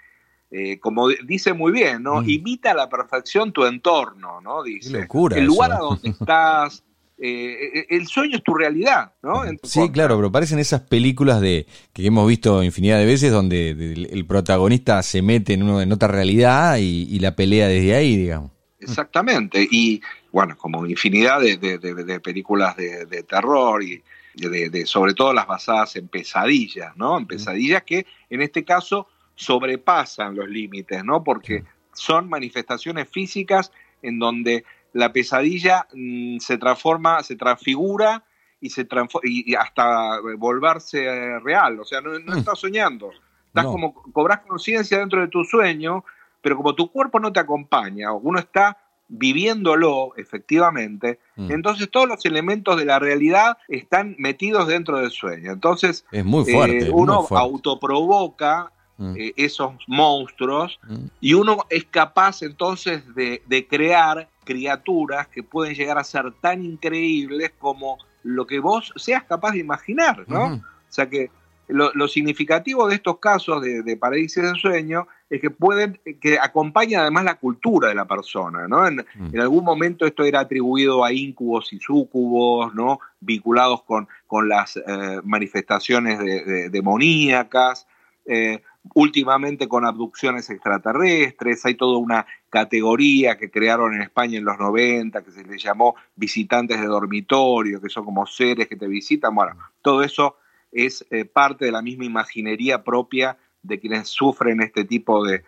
eh, 0.52 0.80
como 0.80 1.08
dice 1.10 1.54
muy 1.54 1.72
bien, 1.72 2.04
¿no? 2.04 2.22
Mm. 2.22 2.30
Imita 2.30 2.72
a 2.72 2.76
la 2.76 2.90
perfección 2.90 3.54
tu 3.54 3.66
entorno, 3.66 4.42
¿no? 4.42 4.64
Dice. 4.64 5.08
el 5.36 5.46
lugar 5.46 5.72
a 5.72 5.78
donde 5.78 6.10
estás, 6.10 6.84
eh, 7.18 7.70
eh, 7.76 7.86
el 7.90 8.08
sueño 8.08 8.38
es 8.38 8.44
tu 8.44 8.54
realidad, 8.54 9.14
¿no? 9.22 9.44
sí, 9.64 9.90
claro, 9.92 10.18
pero 10.18 10.32
parecen 10.32 10.60
esas 10.60 10.82
películas 10.82 11.40
de 11.40 11.68
que 11.94 12.06
hemos 12.06 12.28
visto 12.28 12.64
infinidad 12.64 12.98
de 12.98 13.06
veces 13.06 13.32
donde 13.32 13.70
el, 13.70 14.26
protagonista 14.26 15.02
se 15.04 15.22
mete 15.22 15.54
en, 15.54 15.64
uno, 15.64 15.82
en 15.82 15.92
otra 15.92 16.08
realidad 16.10 16.78
y, 16.80 17.20
la 17.20 17.36
pelea 17.36 17.68
desde 17.68 17.96
ahí, 17.96 18.18
digamos. 18.18 18.52
Exactamente, 18.80 19.66
y 19.72 20.02
bueno, 20.34 20.58
como 20.58 20.88
infinidad 20.88 21.40
de, 21.42 22.20
películas 22.20 22.76
de, 22.76 23.24
terror 23.24 23.84
y 23.84 24.04
de, 24.34 24.86
sobre 24.88 25.14
todo 25.14 25.32
las 25.32 25.46
basadas 25.46 25.96
en 25.96 26.08
pesadillas, 26.08 26.98
¿no? 26.98 27.20
En 27.20 27.28
pesadillas 27.28 27.84
que 27.84 28.08
en 28.32 28.42
este 28.42 28.66
caso 28.66 29.08
sobrepasan 29.36 30.36
los 30.36 30.50
límites, 30.50 31.06
¿no? 31.06 31.24
Porque 31.24 31.64
son 31.94 32.30
manifestaciones 32.30 33.08
físicas 33.10 33.72
en 34.02 34.18
donde 34.18 34.66
la 34.92 35.14
pesadilla 35.14 35.88
mm, 35.94 36.40
se 36.40 36.58
transforma, 36.58 37.22
se 37.22 37.36
transfigura 37.36 38.24
y, 38.60 38.72
se 38.72 38.88
y 39.22 39.54
hasta 39.54 40.20
volverse 40.38 41.40
real. 41.42 41.80
O 41.80 41.86
sea, 41.86 42.02
no, 42.02 42.10
mm. 42.10 42.40
estás 42.40 42.58
soñando. 42.58 43.12
Estás 43.46 43.66
como, 43.66 43.94
cobras 43.94 44.40
conciencia 44.40 44.98
dentro 44.98 45.22
de 45.22 45.28
tu 45.28 45.44
sueño, 45.44 46.04
pero 46.42 46.58
como 46.58 46.74
tu 46.74 46.92
cuerpo 46.92 47.20
no 47.20 47.32
te 47.32 47.40
acompaña, 47.40 48.12
uno 48.14 48.40
está 48.40 48.80
viviéndolo 49.16 50.14
efectivamente, 50.18 51.20
mm. 51.36 51.52
entonces 51.52 51.90
todos 51.92 52.08
los 52.08 52.26
elementos 52.26 52.78
de 52.78 52.86
la 52.86 52.98
realidad 52.98 53.58
están 53.68 54.16
metidos 54.18 54.68
dentro 54.68 55.00
del 55.00 55.12
sueño. 55.12 55.52
Entonces, 55.52 56.06
es 56.12 56.26
muy 56.26 56.52
fuerte, 56.52 56.88
eh, 56.88 56.92
uno 56.92 57.28
autoprovoca 57.30 58.72
eh, 59.16 59.34
esos 59.36 59.74
monstruos 59.88 60.80
y 61.20 61.34
uno 61.34 61.66
es 61.70 61.86
capaz 61.86 62.42
entonces 62.42 63.04
de, 63.16 63.42
de 63.48 63.68
crear 63.68 64.30
criaturas 64.46 65.28
que 65.28 65.44
pueden 65.44 65.76
llegar 65.76 65.98
a 65.98 66.04
ser 66.04 66.32
tan 66.42 66.64
increíbles 66.64 67.52
como 67.60 67.98
lo 68.24 68.48
que 68.48 68.60
vos 68.60 68.94
seas 68.96 69.24
capaz 69.24 69.52
de 69.52 69.60
imaginar, 69.60 70.26
¿no? 70.28 70.56
O 70.56 70.62
sea 70.90 71.10
que 71.10 71.30
lo, 71.68 72.08
significativo 72.08 72.88
de 72.88 72.96
estos 72.96 73.18
casos 73.20 73.62
de, 73.62 73.84
de 73.84 73.98
parálisis 73.98 74.44
del 74.44 74.56
sueño 74.56 75.08
que 75.40 75.50
pueden, 75.50 76.00
que 76.22 76.38
acompaña 76.40 77.02
además 77.02 77.24
la 77.24 77.36
cultura 77.36 77.90
de 77.90 77.96
la 77.96 78.06
persona, 78.06 78.68
¿no? 78.68 78.86
En, 78.88 79.06
mm. 79.16 79.40
algún 79.40 79.64
momento 79.64 80.06
esto 80.06 80.24
era 80.24 80.42
atribuido 80.42 81.04
a 81.04 81.12
incubos 81.12 81.74
y 81.74 81.80
sucubos, 81.80 82.74
¿no? 82.74 83.00
Vinculados 83.20 83.84
con, 83.84 84.08
con 84.28 84.50
las 84.50 84.78
eh, 84.78 85.22
manifestaciones 85.24 86.20
de, 86.20 86.70
demoníacas. 86.70 87.88
Eh, 88.26 88.62
últimamente 88.96 89.68
con 89.68 89.86
abducciones 89.86 90.50
extraterrestres, 90.50 91.66
hay 91.66 91.76
toda 91.76 91.98
una 91.98 92.26
categoría 92.50 93.38
que 93.38 93.50
crearon 93.50 93.94
en 93.94 94.02
España 94.02 94.38
en 94.38 94.46
los 94.46 94.60
90 94.60 95.24
que 95.24 95.32
se 95.32 95.44
les 95.44 95.64
llamó 95.64 95.96
visitantes 96.16 96.80
de 96.80 96.88
dormitorio, 96.88 97.82
que 97.82 97.90
son 97.90 98.06
como 98.06 98.26
seres 98.26 98.68
que 98.68 98.76
te 98.76 98.88
visitan, 98.88 99.34
bueno, 99.34 99.58
todo 99.82 100.04
eso 100.04 100.38
es 100.72 101.06
eh, 101.12 101.26
parte 101.26 101.66
de 101.66 101.72
la 101.72 101.82
misma 101.82 102.06
imaginería 102.06 102.84
propia 102.84 103.38
de 103.64 103.80
quienes 103.80 104.10
sufren 104.10 104.62
este 104.62 104.86
tipo 104.86 105.26
de, 105.26 105.44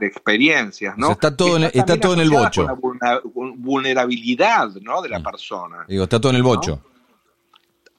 experiencias, 0.00 0.96
¿no? 0.96 1.12
está 1.12 1.36
todo, 1.36 1.56
en, 1.56 1.64
está 1.64 1.98
todo 2.00 2.14
en 2.14 2.20
el 2.20 2.30
bocho. 2.30 2.66
la 3.00 3.20
vulnerabilidad, 3.22 4.70
¿no? 4.80 5.02
De 5.02 5.08
la 5.08 5.20
mm. 5.20 5.22
persona. 5.22 5.84
Digo, 5.86 6.04
está 6.04 6.20
todo 6.20 6.30
en 6.30 6.36
el 6.36 6.42
bocho. 6.42 6.82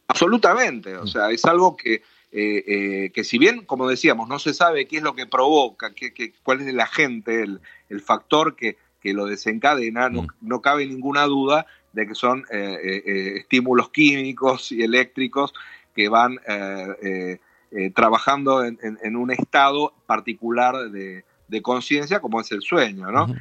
Absolutamente, 0.07 0.97
o 0.97 1.07
sea, 1.07 1.29
es 1.29 1.45
algo 1.45 1.77
que 1.77 2.01
eh, 2.33 2.63
eh, 2.65 3.11
que 3.13 3.25
si 3.25 3.37
bien, 3.37 3.65
como 3.65 3.89
decíamos, 3.89 4.29
no 4.29 4.39
se 4.39 4.53
sabe 4.53 4.87
qué 4.87 4.97
es 4.97 5.03
lo 5.03 5.15
que 5.15 5.27
provoca, 5.27 5.93
qué, 5.93 6.33
cuál 6.43 6.61
es 6.61 6.67
el 6.67 6.79
agente, 6.79 7.43
el, 7.43 7.59
el 7.89 8.01
factor 8.01 8.55
que, 8.55 8.77
que, 9.01 9.13
lo 9.13 9.25
desencadena, 9.25 10.09
no, 10.09 10.23
mm. 10.23 10.27
no, 10.39 10.61
cabe 10.61 10.85
ninguna 10.85 11.25
duda 11.25 11.65
de 11.91 12.07
que 12.07 12.15
son 12.15 12.45
eh, 12.49 13.35
estímulos 13.35 13.89
químicos 13.89 14.71
y 14.71 14.81
eléctricos 14.81 15.53
que 15.93 16.07
van 16.07 16.39
trabajando 17.93 18.65
en, 18.65 18.77
en, 18.81 19.15
un 19.15 19.31
estado 19.31 19.93
particular 20.05 20.91
de, 20.91 21.23
de 21.47 21.61
conciencia 21.61 22.19
como 22.19 22.41
es 22.41 22.51
el 22.51 22.61
sueño, 22.61 23.11
¿no? 23.11 23.33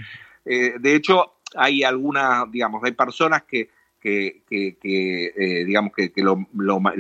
de 0.45 0.95
hecho, 0.95 1.35
hay 1.57 1.83
algunas, 1.83 2.51
digamos, 2.51 2.83
hay 2.85 2.93
personas 2.93 3.43
que 3.43 3.71
que, 4.01 4.43
eh, 4.83 5.65
digamos 5.65 5.93
que, 5.95 6.11
lo, 6.17 6.47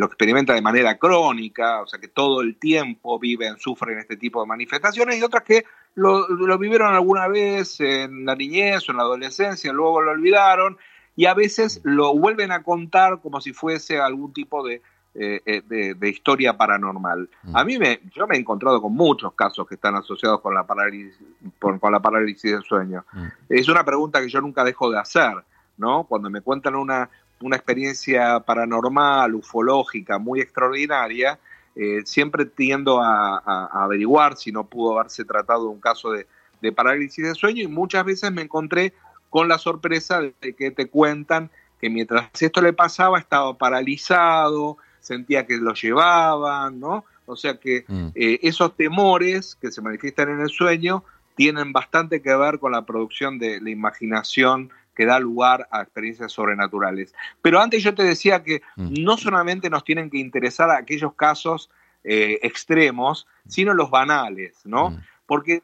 experimenta 0.04 0.54
de 0.54 0.60
manera 0.60 0.98
crónica, 0.98 1.80
o 1.80 1.86
sea 1.86 1.98
que 1.98 2.08
todo 2.08 2.42
el 2.42 2.56
tiempo 2.58 3.18
viven, 3.18 3.58
sufren 3.58 3.98
este 3.98 4.16
tipo 4.16 4.40
de 4.40 4.46
manifestaciones, 4.46 5.18
y 5.18 5.22
otras 5.22 5.44
que 5.44 5.64
lo, 5.94 6.26
vivieron 6.58 6.92
alguna 6.92 7.26
vez 7.28 7.80
en 7.80 8.26
la 8.26 8.36
niñez 8.36 8.88
o 8.88 8.92
en 8.92 8.98
la 8.98 9.04
adolescencia, 9.04 9.72
luego 9.72 10.02
lo 10.02 10.10
olvidaron, 10.10 10.76
y 11.16 11.26
a 11.26 11.34
veces 11.34 11.80
lo 11.84 12.14
vuelven 12.14 12.52
a 12.52 12.62
contar 12.62 13.20
como 13.20 13.40
si 13.40 13.52
fuese 13.52 13.98
algún 13.98 14.32
tipo 14.32 14.66
de, 14.66 14.82
eh, 15.14 15.40
eh, 15.44 15.94
de, 15.96 16.08
historia 16.08 16.56
paranormal. 16.56 17.28
Mm. 17.42 17.56
A 17.56 17.64
mí 17.64 17.78
me, 17.78 18.00
yo 18.14 18.26
me 18.26 18.36
he 18.36 18.38
encontrado 18.38 18.80
con 18.80 18.94
muchos 18.94 19.34
casos 19.34 19.66
que 19.66 19.74
están 19.74 19.96
asociados 19.96 20.40
con 20.40 20.54
la 20.54 20.64
parálisis, 20.66 21.18
con, 21.58 21.80
la 21.90 22.00
parálisis 22.00 22.52
del 22.52 22.62
sueño. 22.62 23.04
Mm. 23.12 23.26
Es 23.48 23.68
una 23.68 23.84
pregunta 23.84 24.20
que 24.20 24.28
yo 24.28 24.40
nunca 24.40 24.64
dejo 24.64 24.90
de 24.90 24.98
hacer. 24.98 25.44
¿no? 25.80 26.04
Cuando 26.04 26.30
me 26.30 26.42
cuentan 26.42 26.76
una, 26.76 27.08
una 27.40 27.56
experiencia 27.56 28.40
paranormal, 28.40 29.34
ufológica, 29.34 30.18
muy 30.18 30.40
extraordinaria, 30.40 31.38
eh, 31.74 32.02
siempre 32.04 32.44
tiendo 32.44 33.00
a, 33.00 33.38
averiguar 33.84 34.36
si 34.36 34.52
no 34.52 34.64
pudo 34.64 34.98
haberse 34.98 35.24
tratado 35.24 35.62
de 35.62 35.68
un 35.68 35.80
caso 35.80 36.12
de, 36.12 36.26
parálisis 36.72 37.24
de 37.24 37.34
sueño 37.34 37.62
y 37.62 37.68
muchas 37.68 38.04
veces 38.04 38.30
me 38.30 38.42
encontré 38.42 38.92
con 39.30 39.48
la 39.48 39.56
sorpresa 39.56 40.20
de 40.20 40.54
que 40.54 40.70
te 40.70 40.88
cuentan 40.88 41.50
que 41.80 41.88
mientras 41.88 42.28
esto 42.38 42.60
le 42.60 42.74
pasaba 42.74 43.18
estaba 43.18 43.56
paralizado, 43.56 44.76
sentía 45.00 45.46
que 45.46 45.56
lo 45.56 45.74
llevaban, 45.74 46.80
¿no? 46.80 47.04
O 47.26 47.36
sea 47.36 47.58
que 47.58 47.84
mm. 47.86 48.08
eh, 48.14 48.38
esos 48.42 48.76
temores 48.76 49.56
que 49.60 49.70
se 49.70 49.82
manifiestan 49.82 50.30
en 50.30 50.40
el 50.40 50.48
sueño 50.48 51.04
tienen 51.36 51.72
bastante 51.72 52.20
que 52.20 52.34
ver 52.34 52.58
con 52.58 52.72
la 52.72 52.84
producción 52.84 53.38
de 53.38 53.60
la 53.60 53.70
imaginación 53.70 54.70
que 54.94 55.06
da 55.06 55.18
lugar 55.18 55.68
a 55.70 55.82
experiencias 55.82 56.32
sobrenaturales. 56.32 57.14
Pero 57.40 57.60
antes 57.60 57.82
yo 57.82 57.94
te 57.94 58.02
decía 58.02 58.42
que 58.42 58.62
mm. 58.76 59.02
no 59.02 59.16
solamente 59.16 59.70
nos 59.70 59.84
tienen 59.84 60.10
que 60.10 60.18
interesar 60.18 60.70
aquellos 60.70 61.14
casos 61.14 61.70
eh, 62.04 62.38
extremos, 62.42 63.26
sino 63.46 63.74
los 63.74 63.90
banales, 63.90 64.60
¿no? 64.64 64.90
Mm. 64.90 64.98
Porque 65.26 65.62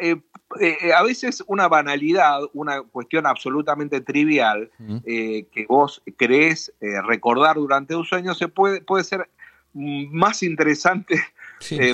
eh, 0.00 0.20
eh, 0.60 0.92
a 0.92 1.02
veces 1.02 1.42
una 1.46 1.68
banalidad, 1.68 2.40
una 2.52 2.82
cuestión 2.82 3.26
absolutamente 3.26 4.00
trivial 4.00 4.70
mm. 4.78 4.98
que 5.04 5.66
vos 5.68 6.02
crees 6.16 6.72
recordar 6.80 7.56
durante 7.56 7.94
un 7.94 8.04
sueño, 8.04 8.34
se 8.34 8.48
puede, 8.48 8.80
puede 8.80 9.04
ser 9.04 9.28
más 9.74 10.42
interesante 10.42 11.20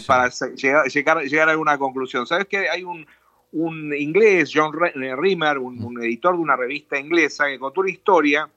para 0.06 0.28
llegar, 0.54 0.87
llegar, 0.87 1.23
llegar, 1.25 1.49
a 1.49 1.52
alguna 1.52 1.78
conclusión. 1.78 2.26
¿Sabes 2.26 2.46
que 2.46 2.68
hay 2.68 2.84
un, 2.84 3.06
un 3.54 3.94
inglés, 3.94 4.50
John 4.52 4.73
eh, 4.84 5.16
Rimmer, 5.16 5.58
un, 5.58 6.02
editor 6.02 6.34
de 6.34 6.42
una 6.42 6.56
revista 6.56 6.99
inglesa, 6.99 7.46
que 7.46 7.58
contó 7.58 7.82
una 7.82 7.90
historia 7.90 8.50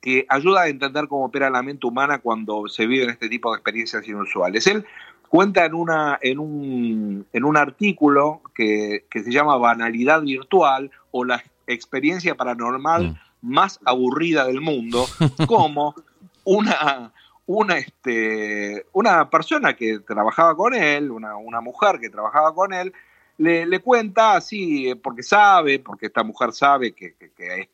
que 0.00 0.24
ayuda 0.28 0.62
a 0.62 0.68
entender 0.68 1.08
cómo 1.08 1.26
opera 1.26 1.50
la 1.50 1.62
mente 1.62 1.86
humana 1.86 2.20
cuando 2.20 2.68
se 2.68 2.86
viven 2.86 3.10
este 3.10 3.28
tipo 3.28 3.50
de 3.50 3.58
experiencias 3.58 4.06
inusuales. 4.06 4.66
Él 4.68 4.86
cuenta 5.30 5.64
en, 5.64 5.74
una, 5.74 6.18
en, 6.20 6.40
un, 6.40 7.24
en 7.32 7.44
un 7.44 7.56
artículo 7.56 8.42
que, 8.52 9.06
se 9.10 9.30
llama 9.30 9.56
Banalidad 9.56 10.22
Virtual 10.22 10.90
o 11.12 11.24
la 11.24 11.42
experiencia 11.68 12.34
paranormal 12.34 13.12
mm. 13.12 13.16
más 13.40 13.78
aburrida 13.84 14.44
del 14.44 14.60
mundo, 14.60 15.06
como 15.46 15.94
una, 16.42 17.12
una, 17.46 17.78
este, 17.78 18.84
una 18.92 19.30
persona 19.30 19.74
que 19.74 20.00
trabajaba 20.00 20.56
con 20.56 20.74
él, 20.74 21.12
una, 21.12 21.36
una 21.36 21.60
mujer 21.60 22.00
que 22.00 22.10
trabajaba 22.10 22.52
con 22.52 22.74
él, 22.74 22.92
le, 23.38 23.80
cuenta 23.80 24.34
así, 24.34 24.90
eh, 24.90 24.96
porque 24.96 25.22
sabe, 25.22 25.78
porque 25.78 26.06
esta 26.06 26.24
mujer 26.24 26.52
sabe 26.52 26.92
que, 26.92 27.14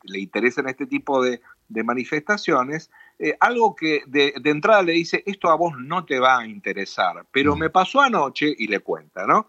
le 0.04 0.20
interesan 0.20 0.68
este 0.68 0.86
tipo 0.86 1.22
de, 1.22 1.40
manifestaciones, 1.68 2.90
eh, 3.18 3.36
algo 3.40 3.74
que 3.74 4.02
de, 4.06 4.34
entrada 4.44 4.82
le 4.82 4.92
dice, 4.92 5.22
esto 5.26 5.48
a 5.48 5.56
vos 5.56 5.74
no 5.78 6.04
te 6.04 6.18
va 6.18 6.38
a 6.38 6.46
interesar, 6.46 7.24
pero 7.30 7.56
mm. 7.56 7.58
me 7.58 7.70
pasó 7.70 8.00
anoche 8.00 8.54
y 8.56 8.66
le 8.68 8.80
cuenta, 8.80 9.26
¿no? 9.26 9.48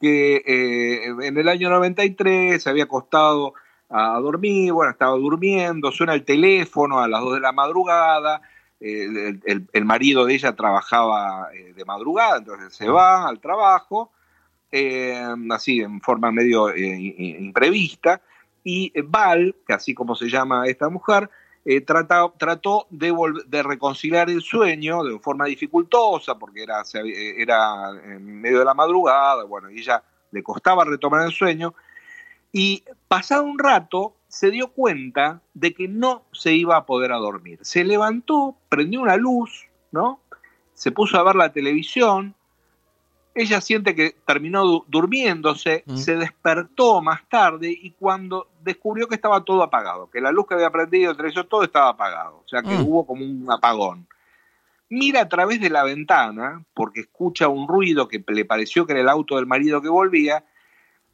Que 0.00 0.36
eh, 0.36 1.04
en 1.22 1.36
el 1.36 1.48
año 1.48 1.68
93 1.70 2.62
se 2.62 2.70
había 2.70 2.84
acostado 2.84 3.54
a 3.88 4.18
dormir, 4.20 4.72
bueno, 4.72 4.92
estaba 4.92 5.16
durmiendo, 5.16 5.90
suena 5.90 6.14
el 6.14 6.24
teléfono 6.24 7.00
a 7.00 7.08
las 7.08 7.20
2 7.20 7.34
de 7.34 7.40
la 7.40 7.52
madrugada, 7.52 8.40
el, 8.80 9.84
marido 9.84 10.24
de 10.24 10.34
ella 10.34 10.54
trabajaba 10.56 11.48
de 11.50 11.84
madrugada, 11.84 12.38
entonces 12.38 12.74
se 12.74 12.88
va 12.88 13.28
al 13.28 13.40
trabajo, 13.40 14.12
eh, 14.72 15.20
así 15.50 15.80
en 15.80 16.00
forma 16.00 16.30
medio 16.30 16.70
eh, 16.70 16.96
imprevista, 17.40 18.22
y 18.62 18.92
Val, 19.02 19.56
que 19.66 19.72
así 19.72 19.94
como 19.94 20.14
se 20.14 20.28
llama 20.28 20.66
esta 20.66 20.88
mujer, 20.88 21.28
eh, 21.64 21.82
trató, 21.82 22.86
de, 22.90 23.14
de, 23.46 23.62
reconciliar 23.62 24.30
el 24.30 24.40
sueño 24.40 25.04
de 25.04 25.18
forma 25.18 25.44
dificultosa, 25.44 26.38
porque 26.38 26.62
era, 26.62 26.82
era 26.94 27.90
en 28.04 28.40
medio 28.40 28.60
de 28.60 28.64
la 28.64 28.74
madrugada, 28.74 29.44
bueno, 29.44 29.70
y 29.70 29.80
ella 29.80 30.02
le 30.30 30.42
costaba 30.42 30.84
retomar 30.84 31.26
el 31.26 31.32
sueño, 31.32 31.74
y 32.52 32.84
pasado 33.08 33.44
un 33.44 33.58
rato 33.58 34.16
se 34.28 34.50
dio 34.50 34.68
cuenta 34.68 35.42
de 35.54 35.74
que 35.74 35.88
no 35.88 36.22
se 36.32 36.54
iba 36.54 36.76
a 36.76 36.86
poder 36.86 37.12
a 37.12 37.18
dormir. 37.18 37.58
Se 37.62 37.84
levantó, 37.84 38.56
prendió 38.68 39.02
una 39.02 39.16
luz, 39.16 39.66
¿no? 39.92 40.20
Se 40.74 40.92
puso 40.92 41.18
a 41.18 41.24
ver 41.24 41.36
la 41.36 41.52
televisión, 41.52 42.34
ella 43.34 43.60
siente 43.60 43.94
que 43.94 44.16
terminó 44.26 44.84
durmiéndose, 44.88 45.84
mm. 45.86 45.96
se 45.96 46.16
despertó 46.16 47.00
más 47.00 47.28
tarde 47.28 47.70
y 47.70 47.92
cuando 47.92 48.48
descubrió 48.62 49.08
que 49.08 49.14
estaba 49.14 49.44
todo 49.44 49.62
apagado, 49.62 50.10
que 50.10 50.20
la 50.20 50.32
luz 50.32 50.46
que 50.46 50.54
había 50.54 50.70
prendido, 50.70 51.12
entre 51.12 51.28
ellos 51.28 51.48
todo 51.48 51.62
estaba 51.62 51.90
apagado, 51.90 52.42
o 52.44 52.48
sea 52.48 52.62
que 52.62 52.76
mm. 52.76 52.86
hubo 52.86 53.06
como 53.06 53.24
un 53.24 53.46
apagón. 53.50 54.06
Mira 54.88 55.20
a 55.20 55.28
través 55.28 55.60
de 55.60 55.70
la 55.70 55.84
ventana, 55.84 56.64
porque 56.74 57.00
escucha 57.00 57.46
un 57.46 57.68
ruido 57.68 58.08
que 58.08 58.22
le 58.26 58.44
pareció 58.44 58.86
que 58.86 58.92
era 58.92 59.02
el 59.02 59.08
auto 59.08 59.36
del 59.36 59.46
marido 59.46 59.80
que 59.80 59.88
volvía, 59.88 60.44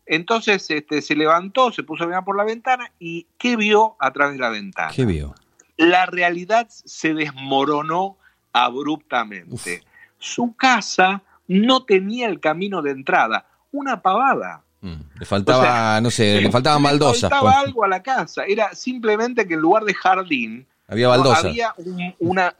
entonces 0.07 0.71
este, 0.71 1.03
se 1.03 1.15
levantó, 1.15 1.73
se 1.73 1.83
puso 1.83 2.05
a 2.05 2.07
mirar 2.07 2.25
por 2.25 2.37
la 2.37 2.45
ventana 2.45 2.91
y 2.99 3.27
¿qué 3.39 3.57
vio 3.57 3.97
a 3.99 4.13
través 4.13 4.37
de 4.37 4.41
la 4.41 4.51
ventana? 4.51 4.93
¿Qué 4.95 5.05
vio? 5.05 5.35
La 5.77 6.07
realidad 6.07 6.69
se 6.71 7.13
desmoronó 7.13 8.17
abruptamente. 8.53 9.83
Su 10.19 10.57
casa 10.57 11.23
no 11.49 11.85
tenía 11.85 12.29
el 12.29 12.41
camino 12.41 12.83
de 12.83 12.91
entrada, 12.91 13.47
una 13.73 14.03
pavada. 14.03 14.63
Mm, 14.81 14.95
le 15.19 15.27
faltaba, 15.27 16.01
no 16.03 16.11
sé, 16.11 16.41
le 16.41 16.51
faltaban 16.51 16.83
baldosas. 16.83 17.25
Le 17.25 17.29
faltaba 17.29 17.61
algo 17.61 17.85
a 17.85 17.89
la 17.89 18.03
casa, 18.03 18.45
era 18.45 18.75
simplemente 18.75 19.47
que 19.47 19.55
en 19.55 19.61
lugar 19.61 19.85
de 19.85 19.95
jardín, 19.95 20.67
había 20.89 21.09
baldosas. 21.09 21.45
Había 21.45 21.75
una, 22.21 22.55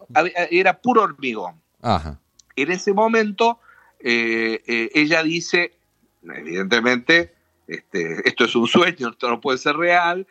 era 0.51 0.79
puro 0.79 1.03
hormigón. 1.03 1.61
En 2.57 2.73
ese 2.73 2.93
momento, 2.93 3.61
eh, 4.01 4.63
eh, 4.67 4.91
ella 4.95 5.23
dice, 5.23 5.75
evidentemente, 6.23 7.35
este, 7.69 8.29
esto 8.29 8.45
es 8.45 8.57
un 8.57 8.67
sueño, 8.67 9.11
esto 9.11 9.29
no 9.29 9.41
puede 9.41 9.59
ser 9.59 9.77
real, 9.77 10.27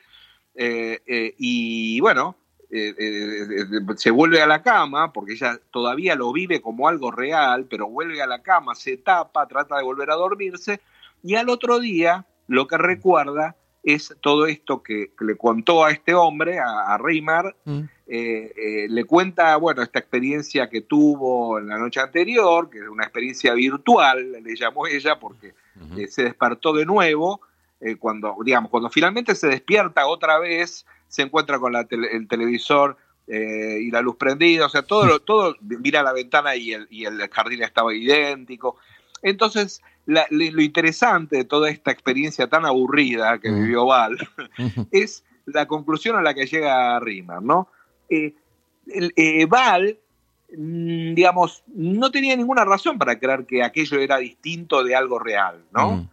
eh, 0.55 1.35
y 1.37 1.99
bueno, 2.01 2.35
eh, 2.71 2.95
eh, 2.97 3.47
eh, 3.61 3.95
se 3.95 4.11
vuelve 4.11 4.41
a 4.41 4.47
la 4.47 4.61
cama, 4.61 5.13
porque 5.13 5.33
ella 5.33 5.59
todavía 5.71 6.15
lo 6.15 6.33
vive 6.33 6.61
como 6.61 6.87
algo 6.87 7.11
real, 7.11 7.65
pero 7.69 7.87
vuelve 7.87 8.21
a 8.21 8.27
la 8.27 8.41
cama, 8.41 8.75
se 8.75 8.97
tapa, 8.97 9.47
trata 9.47 9.77
de 9.77 9.83
volver 9.83 10.09
a 10.09 10.15
dormirse, 10.15 10.81
y 11.23 11.35
al 11.35 11.49
otro 11.49 11.79
día 11.79 12.25
lo 12.47 12.67
que 12.67 12.77
recuerda 12.77 13.55
es 13.83 14.15
todo 14.19 14.47
esto 14.47 14.81
que, 14.81 15.11
le 15.19 15.37
contó 15.37 15.85
a 15.85 15.91
este 15.91 16.15
hombre, 16.15 16.59
a, 16.59 16.93
a 16.93 16.97
mm. 16.97 17.89
le 18.07 19.05
cuenta, 19.05 19.55
bueno, 19.57 19.83
esta 19.83 19.99
experiencia 19.99 20.69
que 20.69 20.81
tuvo 20.81 21.59
en 21.59 21.67
la 21.67 21.77
noche 21.77 21.99
anterior, 21.99 22.69
que 22.69 22.79
es 22.79 22.87
una 22.87 23.03
experiencia 23.03 23.53
virtual, 23.53 24.43
le 24.43 24.55
llamó 24.55 24.87
ella, 24.87 25.19
porque 25.19 25.53
se 26.07 26.23
despertó 26.23 26.73
de 26.73 26.85
nuevo, 26.85 27.41
cuando, 27.99 28.35
digamos, 28.43 28.71
cuando 28.71 28.89
finalmente 28.89 29.35
se 29.35 29.47
despierta 29.47 30.07
otra 30.07 30.39
vez, 30.39 30.85
se 31.15 31.21
encuentra 31.21 31.59
con 31.59 31.73
el 31.77 32.27
televisor 32.27 32.97
eh, 33.25 33.79
y 33.81 33.89
la 33.89 34.01
luz 34.01 34.17
prendida, 34.17 34.65
o 34.65 34.69
sea, 34.69 34.81
todo, 34.81 35.21
todo 35.21 35.55
mira 35.61 36.03
la 36.03 36.11
ventana 36.11 36.57
y 36.57 36.73
el, 36.73 36.87
y 36.89 37.05
el 37.05 37.29
jardín 37.29 37.63
estaba 37.63 37.95
idéntico. 37.95 38.75
Entonces, 39.21 39.81
lo 40.05 40.61
interesante 40.61 41.37
de 41.37 41.45
toda 41.45 41.69
esta 41.69 41.91
experiencia 41.91 42.47
tan 42.47 42.65
aburrida 42.65 43.39
que 43.39 43.49
vivió 43.49 43.85
Val 43.85 44.17
es 44.91 45.23
la 45.45 45.67
conclusión 45.67 46.17
a 46.17 46.21
la 46.21 46.33
que 46.33 46.47
llega 46.47 46.99
Riemann, 46.99 47.45
¿no? 47.45 47.69
Eh, 48.09 48.35
eh, 48.87 49.45
Val, 49.45 49.97
mm, 50.51 51.13
digamos, 51.13 51.63
no 51.67 52.11
tenía 52.11 52.35
ninguna 52.35 52.65
razón 52.65 52.99
para 52.99 53.17
creer 53.17 53.45
que 53.45 53.63
aquello 53.63 53.99
era 53.99 54.17
distinto 54.17 54.83
de 54.83 54.97
algo 54.97 55.17
real, 55.17 55.63
¿no? 55.71 56.09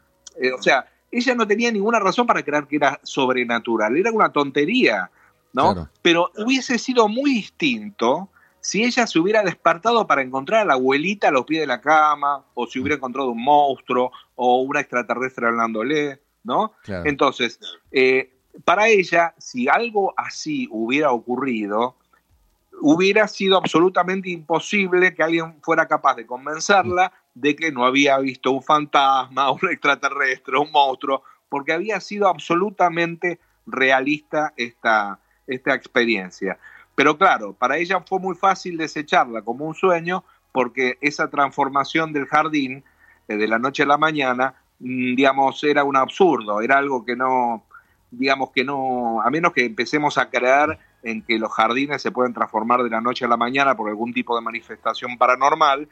o 0.56 0.62
sea, 0.62 0.86
ella 1.12 1.34
no 1.34 1.46
tenía 1.46 1.70
ninguna 1.70 2.00
razón 2.00 2.26
para 2.26 2.42
creer 2.42 2.66
que 2.66 2.76
era 2.76 2.98
sobrenatural, 3.02 3.96
era 3.96 4.10
una 4.10 4.32
tontería, 4.32 5.10
¿no? 5.52 5.88
Pero 6.00 6.30
hubiese 6.38 6.78
sido 6.78 7.06
muy 7.06 7.34
distinto 7.34 8.30
si 8.60 8.84
ella 8.84 9.06
se 9.06 9.18
hubiera 9.18 9.42
despertado 9.42 10.06
para 10.06 10.22
encontrar 10.22 10.62
a 10.62 10.64
la 10.64 10.74
abuelita 10.74 11.28
a 11.28 11.32
los 11.32 11.44
pies 11.44 11.60
de 11.60 11.66
la 11.66 11.80
cama, 11.80 12.44
o 12.54 12.66
si 12.66 12.78
hubiera 12.78 12.96
encontrado 12.96 13.30
un 13.30 13.42
monstruo, 13.42 14.12
o 14.36 14.62
una 14.62 14.80
extraterrestre 14.80 15.48
hablándole, 15.48 16.20
¿no? 16.44 16.72
Entonces, 16.86 17.60
eh, 17.90 18.32
para 18.64 18.88
ella, 18.88 19.34
si 19.36 19.68
algo 19.68 20.14
así 20.16 20.68
hubiera 20.70 21.10
ocurrido, 21.10 21.96
hubiera 22.80 23.28
sido 23.28 23.56
absolutamente 23.58 24.30
imposible 24.30 25.14
que 25.14 25.22
alguien 25.22 25.60
fuera 25.62 25.86
capaz 25.86 26.14
de 26.14 26.26
convencerla 26.26 27.12
de 27.34 27.56
que 27.56 27.72
no 27.72 27.84
había 27.84 28.18
visto 28.18 28.50
un 28.50 28.62
fantasma, 28.62 29.50
un 29.62 29.70
extraterrestre, 29.70 30.58
un 30.58 30.70
monstruo, 30.70 31.22
porque 31.48 31.72
había 31.72 32.00
sido 32.00 32.28
absolutamente 32.28 33.40
realista 33.66 34.52
esta, 34.56 35.18
esta 35.46 35.74
experiencia. 35.74 36.58
Pero 36.94 37.16
claro, 37.16 37.54
para 37.54 37.78
ella 37.78 38.00
fue 38.00 38.18
muy 38.18 38.34
fácil 38.34 38.76
desecharla 38.76 39.42
como 39.42 39.66
un 39.66 39.74
sueño 39.74 40.24
porque 40.52 40.98
esa 41.00 41.30
transformación 41.30 42.12
del 42.12 42.26
jardín 42.26 42.84
eh, 43.28 43.36
de 43.36 43.48
la 43.48 43.58
noche 43.58 43.82
a 43.84 43.86
la 43.86 43.96
mañana, 43.96 44.54
mm, 44.78 45.14
digamos, 45.14 45.62
era 45.64 45.84
un 45.84 45.96
absurdo, 45.96 46.60
era 46.60 46.78
algo 46.78 47.04
que 47.04 47.16
no, 47.16 47.64
digamos 48.10 48.50
que 48.50 48.64
no, 48.64 49.22
a 49.22 49.30
menos 49.30 49.52
que 49.52 49.64
empecemos 49.64 50.18
a 50.18 50.28
creer 50.28 50.78
en 51.02 51.22
que 51.22 51.38
los 51.38 51.52
jardines 51.52 52.00
se 52.02 52.12
pueden 52.12 52.34
transformar 52.34 52.82
de 52.82 52.90
la 52.90 53.00
noche 53.00 53.24
a 53.24 53.28
la 53.28 53.36
mañana 53.36 53.76
por 53.76 53.88
algún 53.88 54.12
tipo 54.12 54.36
de 54.36 54.42
manifestación 54.42 55.18
paranormal, 55.18 55.88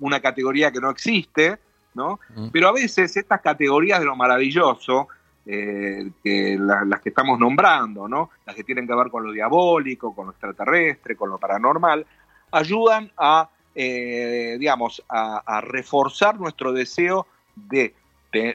una 0.00 0.20
categoría 0.20 0.70
que 0.72 0.80
no 0.80 0.90
existe, 0.90 1.58
¿no? 1.94 2.20
Mm. 2.34 2.48
Pero 2.52 2.68
a 2.68 2.72
veces 2.72 3.16
estas 3.16 3.40
categorías 3.40 4.00
de 4.00 4.06
lo 4.06 4.16
maravilloso, 4.16 5.08
eh, 5.46 6.10
que 6.22 6.56
las 6.58 7.00
que 7.00 7.10
estamos 7.10 7.38
nombrando, 7.38 8.08
¿no? 8.08 8.30
Las 8.46 8.56
que 8.56 8.64
tienen 8.64 8.86
que 8.86 8.94
ver 8.94 9.10
con 9.10 9.24
lo 9.24 9.32
diabólico, 9.32 10.14
con 10.14 10.26
lo 10.26 10.32
extraterrestre, 10.32 11.16
con 11.16 11.28
lo 11.28 11.38
paranormal, 11.38 12.06
ayudan 12.50 13.10
a, 13.18 13.50
eh, 13.74 14.56
digamos, 14.58 15.02
a, 15.08 15.60
reforzar 15.60 16.40
nuestro 16.40 16.72
deseo 16.72 17.26
de, 17.54 17.94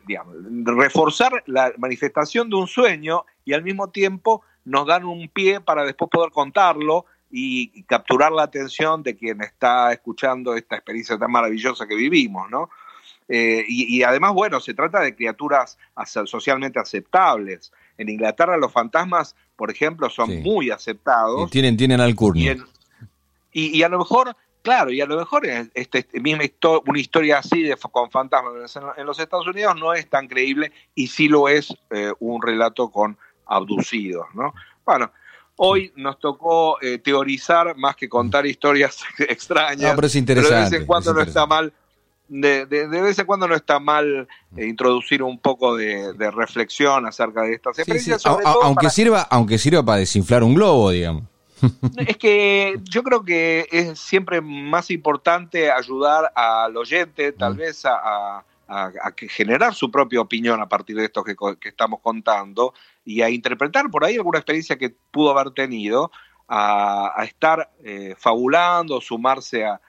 digamos, 0.07 0.35
reforzar 0.65 1.43
la 1.45 1.71
manifestación 1.77 2.49
de 2.49 2.55
un 2.55 2.67
sueño 2.67 3.23
y 3.45 3.53
al 3.53 3.63
mismo 3.63 3.89
tiempo 3.89 4.43
nos 4.65 4.87
dan 4.87 5.05
un 5.05 5.29
pie 5.29 5.61
para 5.61 5.83
después 5.83 6.09
poder 6.09 6.31
contarlo 6.31 7.05
y, 7.31 7.83
capturar 7.83 8.31
la 8.31 8.43
atención 8.43 9.03
de 9.03 9.15
quien 9.15 9.41
está 9.41 9.91
escuchando 9.93 10.55
esta 10.55 10.75
experiencia 10.75 11.17
tan 11.17 11.31
maravillosa 11.31 11.87
que 11.87 11.95
vivimos, 11.95 12.49
¿no? 12.49 12.69
Eh, 13.27 13.63
y, 13.67 14.01
además, 14.01 14.33
bueno, 14.33 14.59
se 14.59 14.73
trata 14.73 15.01
de 15.01 15.15
criaturas 15.15 15.77
socialmente 16.25 16.79
aceptables. 16.79 17.71
En 17.97 18.09
Inglaterra 18.09 18.57
los 18.57 18.71
fantasmas, 18.71 19.35
por 19.55 19.69
ejemplo, 19.69 20.09
son 20.09 20.41
muy 20.41 20.71
aceptados. 20.71 21.51
tienen, 21.51 21.77
tienen 21.77 22.01
alcurnia. 22.01 22.57
Y, 23.51 23.77
y, 23.77 23.83
a 23.83 23.89
lo 23.89 23.99
mejor, 23.99 24.35
claro, 24.63 24.91
y 24.91 24.99
a 25.01 25.05
lo 25.05 25.17
mejor 25.17 25.45
este, 25.45 25.99
este 25.99 26.19
misma 26.19 26.43
una 26.87 26.99
historia 26.99 27.37
así 27.37 27.61
de, 27.61 27.75
con 27.77 28.09
fantasmas 28.09 28.75
en, 28.97 29.05
los 29.05 29.19
Estados 29.19 29.47
Unidos 29.47 29.75
no 29.75 29.93
es 29.93 30.09
tan 30.09 30.27
creíble 30.27 30.71
y 30.95 31.07
sí 31.07 31.27
lo 31.27 31.49
es 31.49 31.75
eh, 31.91 32.11
un 32.19 32.41
relato 32.41 32.89
con 32.89 33.17
abducidos, 33.45 34.27
¿no? 34.33 34.53
Bueno, 34.85 35.11
Hoy 35.61 35.91
nos 35.97 36.17
tocó 36.19 36.81
eh, 36.81 36.99
teorizar 36.99 37.75
más 37.75 37.97
que 37.97 38.07
contar 38.07 38.45
historias 38.45 38.99
extrañas. 39.19 39.93
pero 39.93 40.07
es 40.07 40.15
interesante. 40.15 40.55
de 40.55 40.61
vez 40.61 40.73
en 40.73 40.85
cuando 40.85 41.13
no 41.13 41.21
está 41.21 41.45
mal. 41.45 41.73
De, 42.29 42.65
vez 42.65 43.19
en 43.19 43.25
cuando 43.25 43.45
no 43.45 43.55
está 43.55 43.79
mal 43.79 44.27
eh, 44.55 44.65
introducir 44.65 45.21
un 45.21 45.37
poco 45.37 45.75
de, 45.75 46.13
reflexión 46.31 47.05
acerca 47.05 47.41
de 47.41 47.55
estas 47.55 47.77
experiencias. 47.77 48.25
aunque, 48.25 48.89
sirva, 48.89 49.23
aunque 49.23 49.57
sirva 49.57 49.83
para 49.83 49.97
desinflar 49.97 50.43
un 50.43 50.53
globo, 50.53 50.91
digamos. 50.91 51.23
Es 52.07 52.15
que 52.15 52.79
yo 52.83 53.03
creo 53.03 53.25
que 53.25 53.67
es 53.69 53.99
siempre 53.99 54.39
más 54.39 54.89
importante 54.91 55.69
ayudar 55.71 56.31
al 56.35 56.77
oyente, 56.77 57.33
tal 57.33 57.55
mm. 57.55 57.57
vez 57.57 57.85
a, 57.85 57.95
a, 57.95 58.45
generar 59.29 59.73
su 59.73 59.89
propia 59.89 60.21
opinión 60.21 60.61
a 60.61 60.69
partir 60.69 60.95
de 60.95 61.05
esto 61.05 61.23
que, 61.23 61.35
estamos 61.61 61.99
contando 62.01 62.73
y 63.03 63.21
a 63.21 63.29
interpretar 63.29 63.89
por 63.89 64.03
ahí 64.03 64.15
alguna 64.15 64.39
experiencia 64.39 64.77
que 64.77 64.95
pudo 65.11 65.37
haber 65.37 65.53
tenido, 65.53 66.11
a, 66.47 67.23
estar 67.23 67.71
eh, 67.83 68.15
fabulando, 68.17 69.01
sumarse 69.01 69.65
a, 69.65 69.79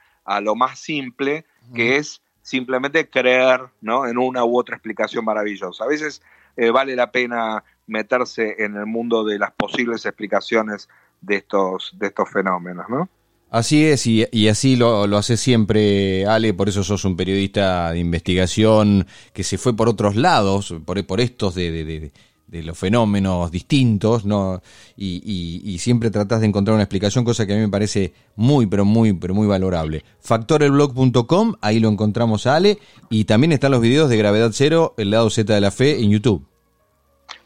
lo 0.40 0.54
más 0.54 0.78
simple, 0.78 1.44
que 1.74 1.96
es 1.96 2.22
simplemente 2.42 3.10
creer 3.10 3.60
¿no? 3.80 4.06
en 4.06 4.16
una 4.16 4.44
u 4.44 4.56
otra 4.58 4.76
explicación 4.76 5.24
maravillosa. 5.24 5.84
A 5.84 5.88
veces 5.88 6.22
eh, 6.56 6.70
vale 6.70 6.94
la 6.94 7.10
pena 7.10 7.64
meterse 7.86 8.62
en 8.62 8.76
el 8.76 8.86
mundo 8.86 9.24
de 9.24 9.38
las 9.38 9.50
posibles 9.52 10.06
explicaciones 10.06 10.88
de 11.20 11.36
estos, 11.36 11.92
de 11.98 12.06
estos 12.06 12.30
fenómenos, 12.30 12.88
¿no? 12.88 13.08
Así 13.50 13.84
es, 13.84 14.06
y, 14.06 14.48
así 14.48 14.76
lo, 14.76 15.04
hace 15.16 15.36
siempre, 15.36 16.24
Ale, 16.24 16.54
por 16.54 16.68
eso 16.68 16.84
sos 16.84 17.04
un 17.04 17.16
periodista 17.16 17.90
de 17.90 17.98
investigación 17.98 19.08
que 19.32 19.42
se 19.42 19.58
fue 19.58 19.74
por 19.74 19.88
otros 19.88 20.14
lados, 20.14 20.72
por, 20.84 21.04
por 21.04 21.20
estos 21.20 21.56
de, 21.56 22.12
los 22.46 22.78
fenómenos 22.78 23.50
distintos, 23.50 24.24
¿no? 24.24 24.62
Y, 24.96 25.62
y, 25.64 25.78
siempre 25.78 26.12
tratás 26.12 26.42
de 26.42 26.46
encontrar 26.46 26.74
una 26.74 26.84
explicación, 26.84 27.24
cosa 27.24 27.44
que 27.44 27.54
a 27.54 27.56
mí 27.56 27.62
me 27.62 27.68
parece 27.68 28.12
muy, 28.36 28.66
pero 28.66 28.84
muy, 28.84 29.14
pero 29.14 29.34
muy 29.34 29.48
valorable. 29.48 30.04
Factorelblog.com, 30.20 31.56
ahí 31.60 31.80
lo 31.80 31.88
encontramos 31.88 32.46
a 32.46 32.54
Ale, 32.54 32.78
y 33.10 33.24
también 33.24 33.50
están 33.50 33.72
los 33.72 33.80
videos 33.80 34.08
de 34.08 34.16
Gravedad 34.16 34.52
Cero, 34.54 34.94
el 34.96 35.10
lado 35.10 35.28
Z 35.28 35.52
de 35.52 35.60
la 35.60 35.72
fe, 35.72 36.00
en 36.00 36.10
YouTube. 36.10 36.46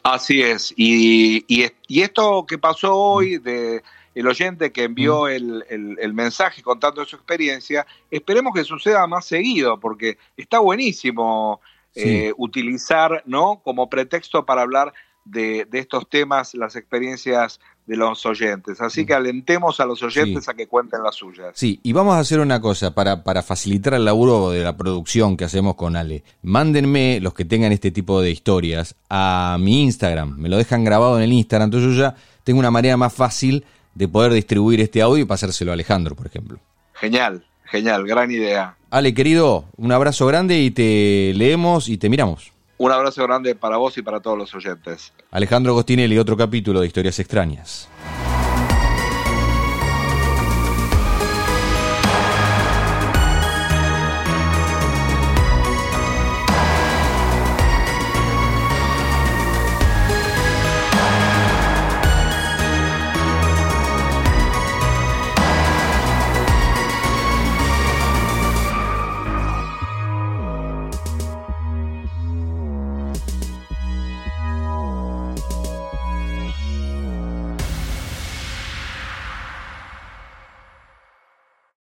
Así 0.03 0.43
es, 0.43 0.75
y, 0.77 1.47
y 1.49 2.03
esto 2.03 2.45
que 2.47 2.59
pasó 2.59 2.95
hoy 2.95 3.39
de 3.39 3.83
el 4.15 4.27
oyente 4.27 4.73
que 4.73 4.85
envió 4.85 5.29
el, 5.29 6.13
mensaje 6.15 6.63
contando 6.63 7.05
su 7.05 7.17
experiencia, 7.17 7.87
esperemos 8.11 8.55
que 8.55 8.65
suceda 8.65 9.07
más 9.07 9.27
seguido, 9.27 9.81
porque 9.81 10.19
está 10.37 10.59
buenísimo 10.61 11.61
eh, 11.95 12.33
utilizar 12.37 13.23
¿no? 13.27 13.61
como 13.65 13.89
pretexto 13.89 14.45
para 14.45 14.63
hablar 14.63 14.93
de, 15.25 15.67
estos 15.73 16.09
temas 16.09 16.55
las 16.55 16.77
experiencias 16.77 17.61
de 17.87 17.97
los 17.97 18.25
oyentes. 18.25 18.81
Así 18.81 19.05
que 19.05 19.15
alentemos 19.15 19.81
a 19.81 19.87
los 19.87 20.03
oyentes 20.03 20.49
a 20.49 20.55
que 20.55 20.67
cuenten 20.67 21.03
las 21.03 21.17
suyas. 21.17 21.53
Sí, 21.55 21.81
y 21.83 21.93
vamos 21.93 22.15
a 22.15 22.21
hacer 22.21 22.41
una 22.41 22.61
cosa 22.61 22.95
para, 22.95 23.25
para 23.25 23.43
facilitar 23.43 23.95
el 23.95 24.05
laburo 24.05 24.51
de 24.51 24.63
la 24.63 24.77
producción 24.77 25.37
que 25.37 25.45
hacemos 25.45 25.75
con 25.75 25.97
Ale. 25.97 26.25
Mándenme 26.43 27.21
los 27.21 27.35
que 27.35 27.45
tengan 27.45 27.73
este 27.73 27.91
tipo 27.91 28.21
de 28.21 28.31
historias 28.31 28.95
a 29.11 29.57
mi 29.61 29.83
Instagram. 29.83 30.37
Me 30.39 30.49
lo 30.49 30.57
dejan 30.57 30.85
grabado 30.85 31.19
en 31.19 31.25
el 31.25 31.33
Instagram. 31.33 31.67
Entonces 31.67 31.97
yo 31.97 32.03
ya 32.03 32.15
tengo 32.43 32.59
una 32.59 32.71
manera 32.71 32.97
más 32.97 33.13
fácil 33.13 33.65
de 33.95 34.09
poder 34.09 34.33
distribuir 34.33 34.81
este 34.81 35.03
audio 35.03 35.23
y 35.23 35.27
pasárselo 35.27 35.71
a 35.71 35.75
Alejandro, 35.75 36.15
por 36.15 36.27
ejemplo. 36.27 36.59
Genial, 36.95 37.45
genial, 37.65 38.07
gran 38.07 38.31
idea. 38.31 38.77
Ale, 38.91 39.15
querido, 39.15 39.67
un 39.77 39.93
abrazo 39.93 40.27
grande 40.27 40.61
y 40.61 40.71
te 40.71 41.33
leemos 41.35 41.89
y 41.89 41.99
te 41.99 42.09
miramos. 42.09 42.53
Un 42.77 42.93
abrazo 42.93 43.23
grande 43.23 43.55
para 43.55 43.77
vos 43.77 43.97
y 43.99 44.03
para 44.03 44.21
todos 44.21 44.37
los 44.37 44.55
oyentes. 44.55 45.13
Alejandro 45.31 45.75
Gostinelli, 45.75 46.19
otro 46.19 46.37
capítulo 46.37 46.81
de 46.81 46.87
Historias 46.87 47.19
Extrañas. 47.19 47.89